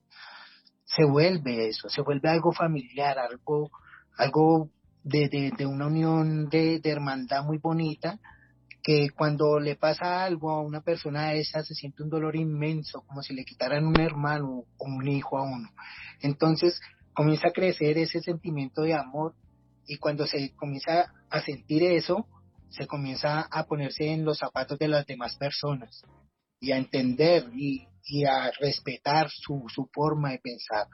[0.84, 3.70] se vuelve eso, se vuelve algo familiar, algo,
[4.16, 4.70] algo
[5.03, 8.20] de, de, de una unión de, de, hermandad muy bonita,
[8.89, 13.22] que cuando le pasa algo a una persona esa se siente un dolor inmenso, como
[13.22, 15.68] si le quitaran un hermano o un hijo a uno.
[16.22, 16.80] Entonces
[17.12, 19.34] comienza a crecer ese sentimiento de amor
[19.86, 22.26] y cuando se comienza a sentir eso,
[22.70, 26.03] se comienza a ponerse en los zapatos de las demás personas
[26.59, 30.86] y a entender y, y a respetar su, su forma de pensar.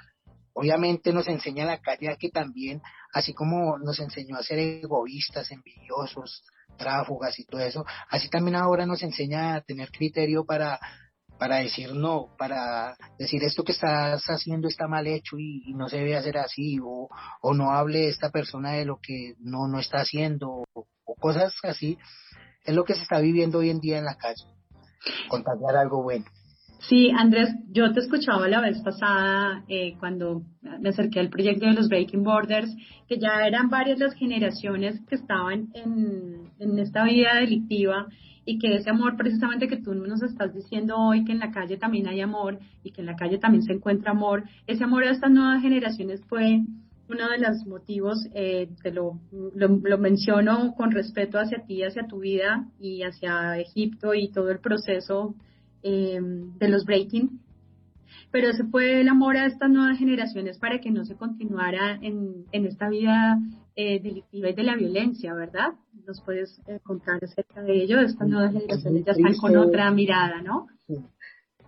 [0.53, 2.83] Obviamente nos enseña la calle que también,
[3.13, 6.43] así como nos enseñó a ser egoístas, envidiosos,
[6.77, 10.79] tráfugas y todo eso, así también ahora nos enseña a tener criterio para,
[11.39, 15.99] para decir no, para decir esto que estás haciendo está mal hecho y, no se
[15.99, 17.09] debe hacer así, o,
[17.41, 21.55] o, no hable esta persona de lo que no, no está haciendo, o, o cosas
[21.63, 21.99] así,
[22.65, 24.45] es lo que se está viviendo hoy en día en la calle
[25.29, 26.27] contagiar algo bueno.
[26.89, 30.43] Sí, Andrés, yo te escuchaba la vez pasada eh, cuando
[30.81, 32.75] me acerqué al proyecto de los Breaking Borders,
[33.09, 38.07] que ya eran varias las generaciones que estaban en, en esta vida delictiva
[38.45, 41.79] y que ese amor precisamente que tú nos estás diciendo hoy, que en la calle
[41.79, 45.13] también hay amor y que en la calle también se encuentra amor, ese amor a
[45.13, 46.61] estas nuevas generaciones fue
[47.09, 49.19] uno de los motivos, eh, te lo,
[49.55, 54.51] lo, lo, menciono con respeto hacia ti, hacia tu vida y hacia Egipto y todo
[54.51, 55.35] el proceso
[55.85, 57.41] eh, de los breaking.
[58.31, 62.47] Pero ese fue el amor a estas nuevas generaciones para que no se continuara en,
[62.51, 63.39] en esta vida
[63.77, 65.75] eh, delictiva y de la violencia, ¿verdad?
[66.07, 68.01] ¿Nos puedes eh, contar acerca de ello?
[68.01, 70.67] Estas nuevas generaciones ya están con otra mirada, ¿no?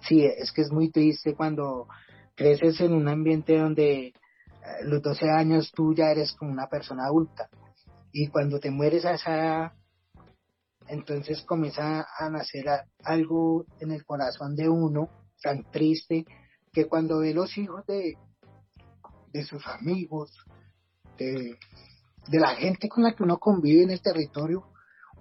[0.00, 1.86] Sí, es que es muy triste cuando
[2.34, 4.14] creces en un ambiente donde
[4.84, 7.48] los 12 años tú ya eres como una persona adulta.
[8.12, 9.74] Y cuando te mueres a esa
[10.88, 12.66] entonces comienza a nacer
[13.04, 15.08] algo en el corazón de uno
[15.42, 16.24] tan triste
[16.72, 18.16] que cuando ve los hijos de,
[19.32, 20.32] de sus amigos,
[21.18, 21.58] de,
[22.28, 24.64] de la gente con la que uno convive en el territorio,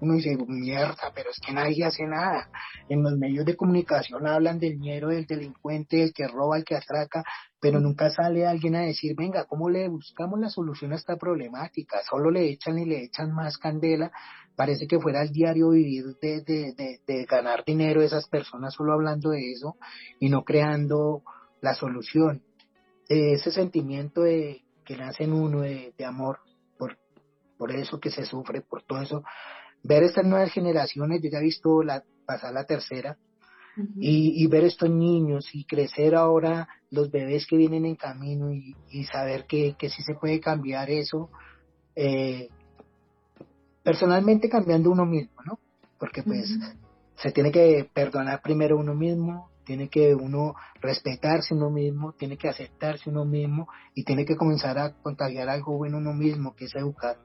[0.06, 2.50] uno dice, mierda, pero es que nadie hace nada.
[2.88, 6.76] En los medios de comunicación hablan del miedo del delincuente, el que roba, el que
[6.76, 7.24] atraca,
[7.60, 12.00] pero nunca sale alguien a decir, venga, ¿cómo le buscamos la solución a esta problemática?
[12.10, 14.12] Solo le echan y le echan más candela.
[14.56, 18.94] Parece que fuera el diario vivir de, de, de, de ganar dinero esas personas solo
[18.94, 19.76] hablando de eso
[20.20, 21.24] y no creando
[21.62, 22.44] la solución.
[23.10, 26.40] Ese sentimiento de que nace en uno de, de amor
[26.78, 26.98] por,
[27.58, 29.24] por eso que se sufre, por todo eso,
[29.86, 33.18] ver estas nuevas generaciones, yo ya he visto la, pasar la tercera,
[33.78, 33.94] uh -huh.
[33.98, 38.76] y, y, ver estos niños y crecer ahora los bebés que vienen en camino y,
[38.90, 41.30] y saber que, que sí se puede cambiar eso,
[41.96, 42.50] eh,
[43.84, 45.60] personalmente cambiando uno mismo, ¿no?
[46.00, 46.76] Porque pues uh -huh.
[47.18, 52.50] se tiene que perdonar primero uno mismo, tiene que uno respetarse uno mismo, tiene que
[52.50, 56.76] aceptarse uno mismo y tiene que comenzar a contagiar algo bueno uno mismo, que es
[56.76, 57.18] educar.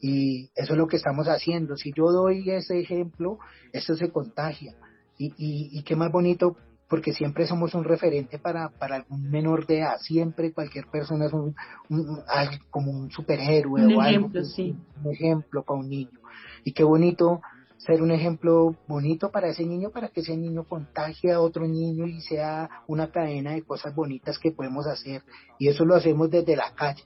[0.00, 1.76] Y eso es lo que estamos haciendo.
[1.76, 3.38] Si yo doy ese ejemplo,
[3.72, 4.74] esto se contagia.
[5.18, 6.56] Y, y, y qué más bonito,
[6.88, 9.98] porque siempre somos un referente para, para algún menor de edad.
[10.00, 11.54] Siempre cualquier persona es un,
[11.90, 12.22] un,
[12.70, 14.48] como un superhéroe un o ejemplo, algo.
[14.48, 14.76] Sí.
[15.02, 16.20] Un ejemplo para un niño.
[16.64, 17.40] Y qué bonito
[17.78, 22.06] ser un ejemplo bonito para ese niño, para que ese niño contagie a otro niño
[22.06, 25.22] y sea una cadena de cosas bonitas que podemos hacer.
[25.58, 27.04] Y eso lo hacemos desde la calle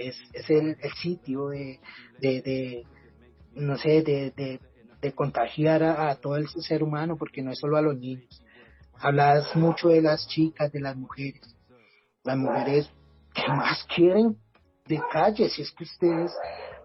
[0.00, 1.80] es, es el, el sitio de,
[2.20, 2.84] de,
[3.54, 4.32] no sé, de,
[5.00, 8.42] de, contagiar a, todo el ser humano, porque no es solo a los niños.
[8.98, 11.56] Hablas mucho de las chicas, de las mujeres.
[12.22, 12.90] Las mujeres
[13.34, 14.36] que más quieren
[14.86, 16.32] de calle, si es que ustedes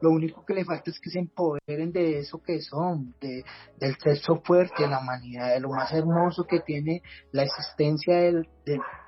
[0.01, 3.43] lo único que le falta es que se empoderen de eso que son, de,
[3.79, 7.01] del sexo fuerte, de la humanidad, de lo más hermoso que tiene
[7.31, 8.47] la existencia del,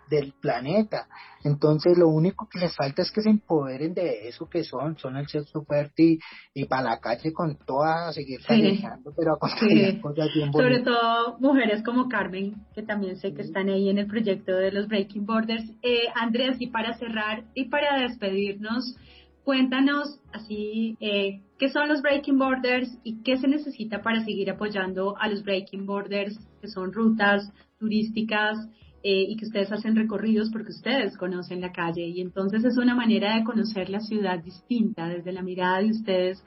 [0.09, 1.07] del planeta.
[1.43, 5.17] Entonces lo único que les falta es que se empoderen de eso que son, son
[5.17, 6.19] el sexo fuerte y,
[6.53, 8.83] y para la calle con toda a seguir sí.
[9.15, 9.99] pero a sí.
[10.01, 14.07] cosas bien Sobre todo mujeres como Carmen, que también sé que están ahí en el
[14.07, 15.63] proyecto de los Breaking Borders.
[15.81, 18.95] Eh, Andrés, y para cerrar y para despedirnos,
[19.43, 25.15] cuéntanos así eh, qué son los Breaking Borders y qué se necesita para seguir apoyando
[25.17, 27.49] a los Breaking Borders, que son rutas
[27.79, 28.57] turísticas
[29.03, 32.95] eh, y que ustedes hacen recorridos porque ustedes conocen la calle y entonces es una
[32.95, 36.43] manera de conocer la ciudad distinta desde la mirada de ustedes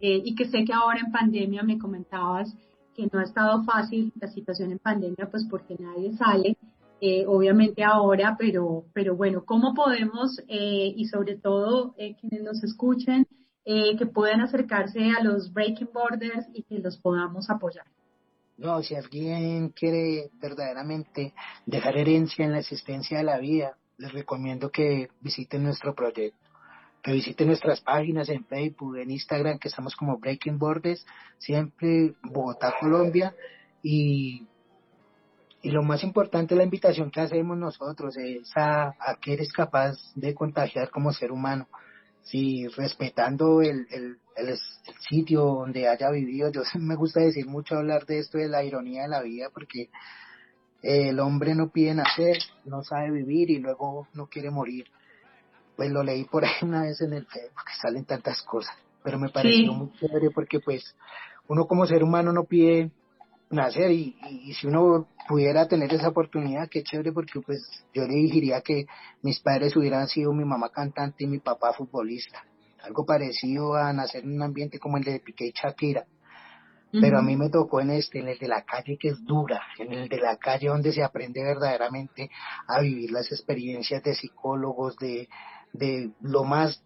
[0.00, 2.54] eh, y que sé que ahora en pandemia me comentabas
[2.94, 6.56] que no ha estado fácil la situación en pandemia, pues porque nadie sale,
[7.00, 12.62] eh, obviamente ahora, pero, pero bueno, ¿cómo podemos, eh, y sobre todo eh, quienes nos
[12.64, 13.26] escuchen,
[13.66, 17.86] que puedan acercarse a los Breaking Borders y que los podamos apoyar?
[18.56, 21.34] No, si alguien quiere verdaderamente
[21.66, 26.44] dejar herencia en la existencia de la vida, les recomiendo que visiten nuestro proyecto
[27.04, 31.04] que visiten nuestras páginas en Facebook, en Instagram, que estamos como Breaking Borders,
[31.36, 33.34] siempre Bogotá, Colombia,
[33.82, 34.46] y,
[35.60, 39.98] y lo más importante, la invitación que hacemos nosotros es a, a que eres capaz
[40.14, 41.68] de contagiar como ser humano,
[42.24, 44.58] si respetando el, el, el,
[45.08, 49.02] sitio donde haya vivido, yo me gusta decir mucho hablar de esto de la ironía
[49.02, 49.88] de la vida, porque
[50.82, 54.86] el hombre no pide nacer, no sabe vivir y luego no quiere morir.
[55.76, 59.18] Pues lo leí por ahí una vez en el Facebook, que salen tantas cosas, pero
[59.18, 60.94] me pareció muy chévere porque pues
[61.48, 62.90] uno como ser humano no pide
[63.54, 68.14] nacer y, y, si uno pudiera tener esa oportunidad, qué chévere porque pues yo le
[68.14, 68.86] diría que
[69.22, 72.44] mis padres hubieran sido mi mamá cantante y mi papá futbolista,
[72.82, 76.06] algo parecido a nacer en un ambiente como el de Piqué y Shakira.
[77.00, 79.60] Pero a mí me tocó en este, en el de la calle que es dura,
[79.80, 82.30] en el de la calle donde se aprende verdaderamente
[82.68, 85.28] a vivir las experiencias de psicólogos, de,
[85.72, 86.84] de lo más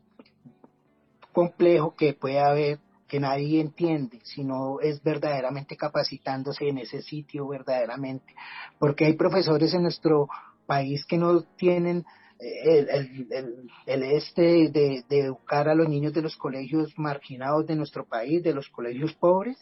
[1.35, 8.35] complejo que puede haber que nadie entiende, sino es verdaderamente capacitándose en ese sitio verdaderamente,
[8.79, 10.29] porque hay profesores en nuestro
[10.67, 12.05] país que no tienen
[12.39, 17.75] eh, el, el, el, este de, educar a los niños de los colegios marginados de
[17.75, 19.57] nuestro país, de los colegios pobres,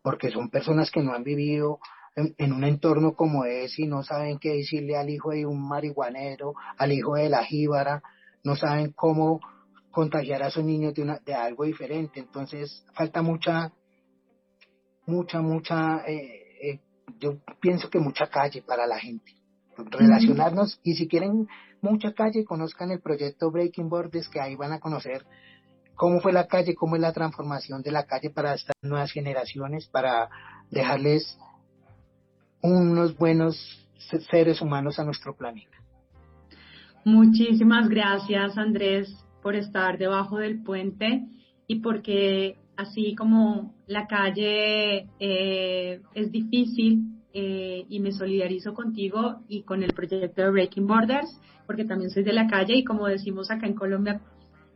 [0.00, 1.80] porque son personas que no han vivido
[2.16, 5.68] en, en, un entorno como ese y no saben qué decirle al hijo de un
[5.68, 8.02] marihuanero, al hijo de la jíbara,
[8.44, 9.40] no saben cómo
[9.92, 12.18] contagiar a sus niños de, una, de algo diferente.
[12.18, 13.70] Entonces falta mucha,
[15.06, 16.80] mucha, mucha, eh, eh,
[17.20, 19.36] yo pienso que mucha calle para la gente.
[19.76, 21.46] Relacionarnos y si quieren
[21.80, 25.24] mucha calle, conozcan el proyecto Breaking Borders, que ahí van a conocer
[25.94, 29.86] cómo fue la calle, cómo es la transformación de la calle para estas nuevas generaciones,
[29.88, 30.28] para
[30.70, 31.38] dejarles
[32.62, 33.88] unos buenos
[34.30, 35.76] seres humanos a nuestro planeta.
[37.04, 41.26] Muchísimas gracias Andrés por estar debajo del puente
[41.66, 49.62] y porque así como la calle eh, es difícil eh, y me solidarizo contigo y
[49.62, 53.50] con el proyecto de Breaking Borders, porque también soy de la calle y como decimos
[53.50, 54.20] acá en Colombia,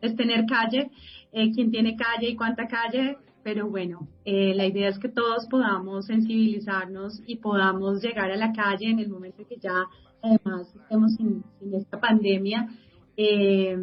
[0.00, 0.90] es tener calle,
[1.32, 5.46] eh, quién tiene calle y cuánta calle, pero bueno, eh, la idea es que todos
[5.48, 9.84] podamos sensibilizarnos y podamos llegar a la calle en el momento que ya
[10.22, 12.68] además estemos sin, esta pandemia,
[13.16, 13.76] eh,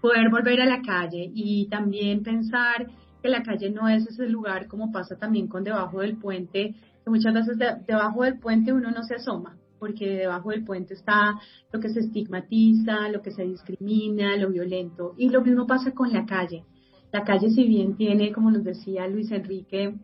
[0.00, 2.88] poder volver a la calle y también pensar
[3.22, 6.74] que la calle no es ese lugar como pasa también con debajo del puente,
[7.04, 11.38] que muchas veces debajo del puente uno no se asoma, porque debajo del puente está
[11.72, 16.12] lo que se estigmatiza, lo que se discrimina, lo violento, y lo mismo pasa con
[16.12, 16.64] la calle.
[17.12, 19.94] La calle si bien tiene, como nos decía Luis Enrique,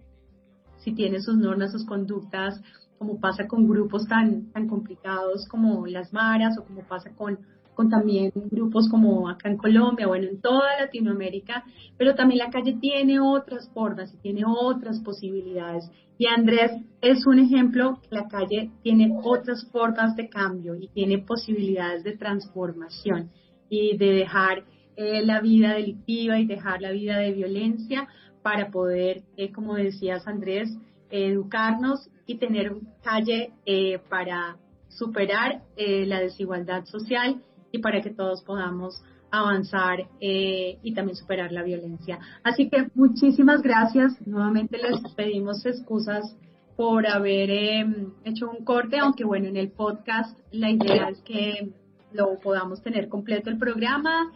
[0.78, 2.60] si tiene sus normas, sus conductas,
[2.98, 7.38] como pasa con grupos tan, tan complicados como las maras o como pasa con,
[7.76, 11.62] con también grupos como acá en Colombia, bueno, en toda Latinoamérica,
[11.98, 15.88] pero también la calle tiene otras formas y tiene otras posibilidades.
[16.18, 16.72] Y Andrés
[17.02, 23.30] es un ejemplo, la calle tiene otras formas de cambio y tiene posibilidades de transformación
[23.68, 24.64] y de dejar
[24.96, 28.08] eh, la vida delictiva y dejar la vida de violencia
[28.42, 30.70] para poder, eh, como decías Andrés,
[31.10, 32.72] educarnos y tener
[33.02, 34.56] calle eh, para
[34.88, 37.42] superar eh, la desigualdad social
[37.72, 42.18] y para que todos podamos avanzar eh, y también superar la violencia.
[42.42, 44.14] Así que muchísimas gracias.
[44.26, 46.36] Nuevamente les pedimos excusas
[46.76, 51.70] por haber em, hecho un corte, aunque bueno, en el podcast la idea es que
[52.12, 54.32] lo podamos tener completo el programa.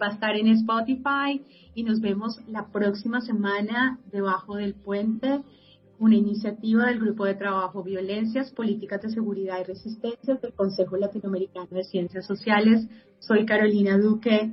[0.00, 1.42] va a estar en Spotify
[1.74, 5.40] y nos vemos la próxima semana debajo del puente
[5.98, 11.68] una iniciativa del Grupo de Trabajo Violencias, Políticas de Seguridad y Resistencia del Consejo Latinoamericano
[11.70, 12.86] de Ciencias Sociales.
[13.18, 14.52] Soy Carolina Duque,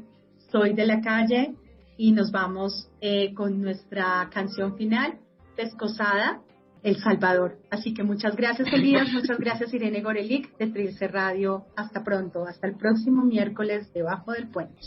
[0.51, 1.55] soy de la calle
[1.97, 5.19] y nos vamos eh, con nuestra canción final,
[5.55, 6.41] Pescosada,
[6.83, 7.57] El Salvador.
[7.69, 11.65] Así que muchas gracias, Elías, muchas gracias, Irene Gorelic, de Trilce Radio.
[11.75, 14.79] Hasta pronto, hasta el próximo miércoles, debajo del puente.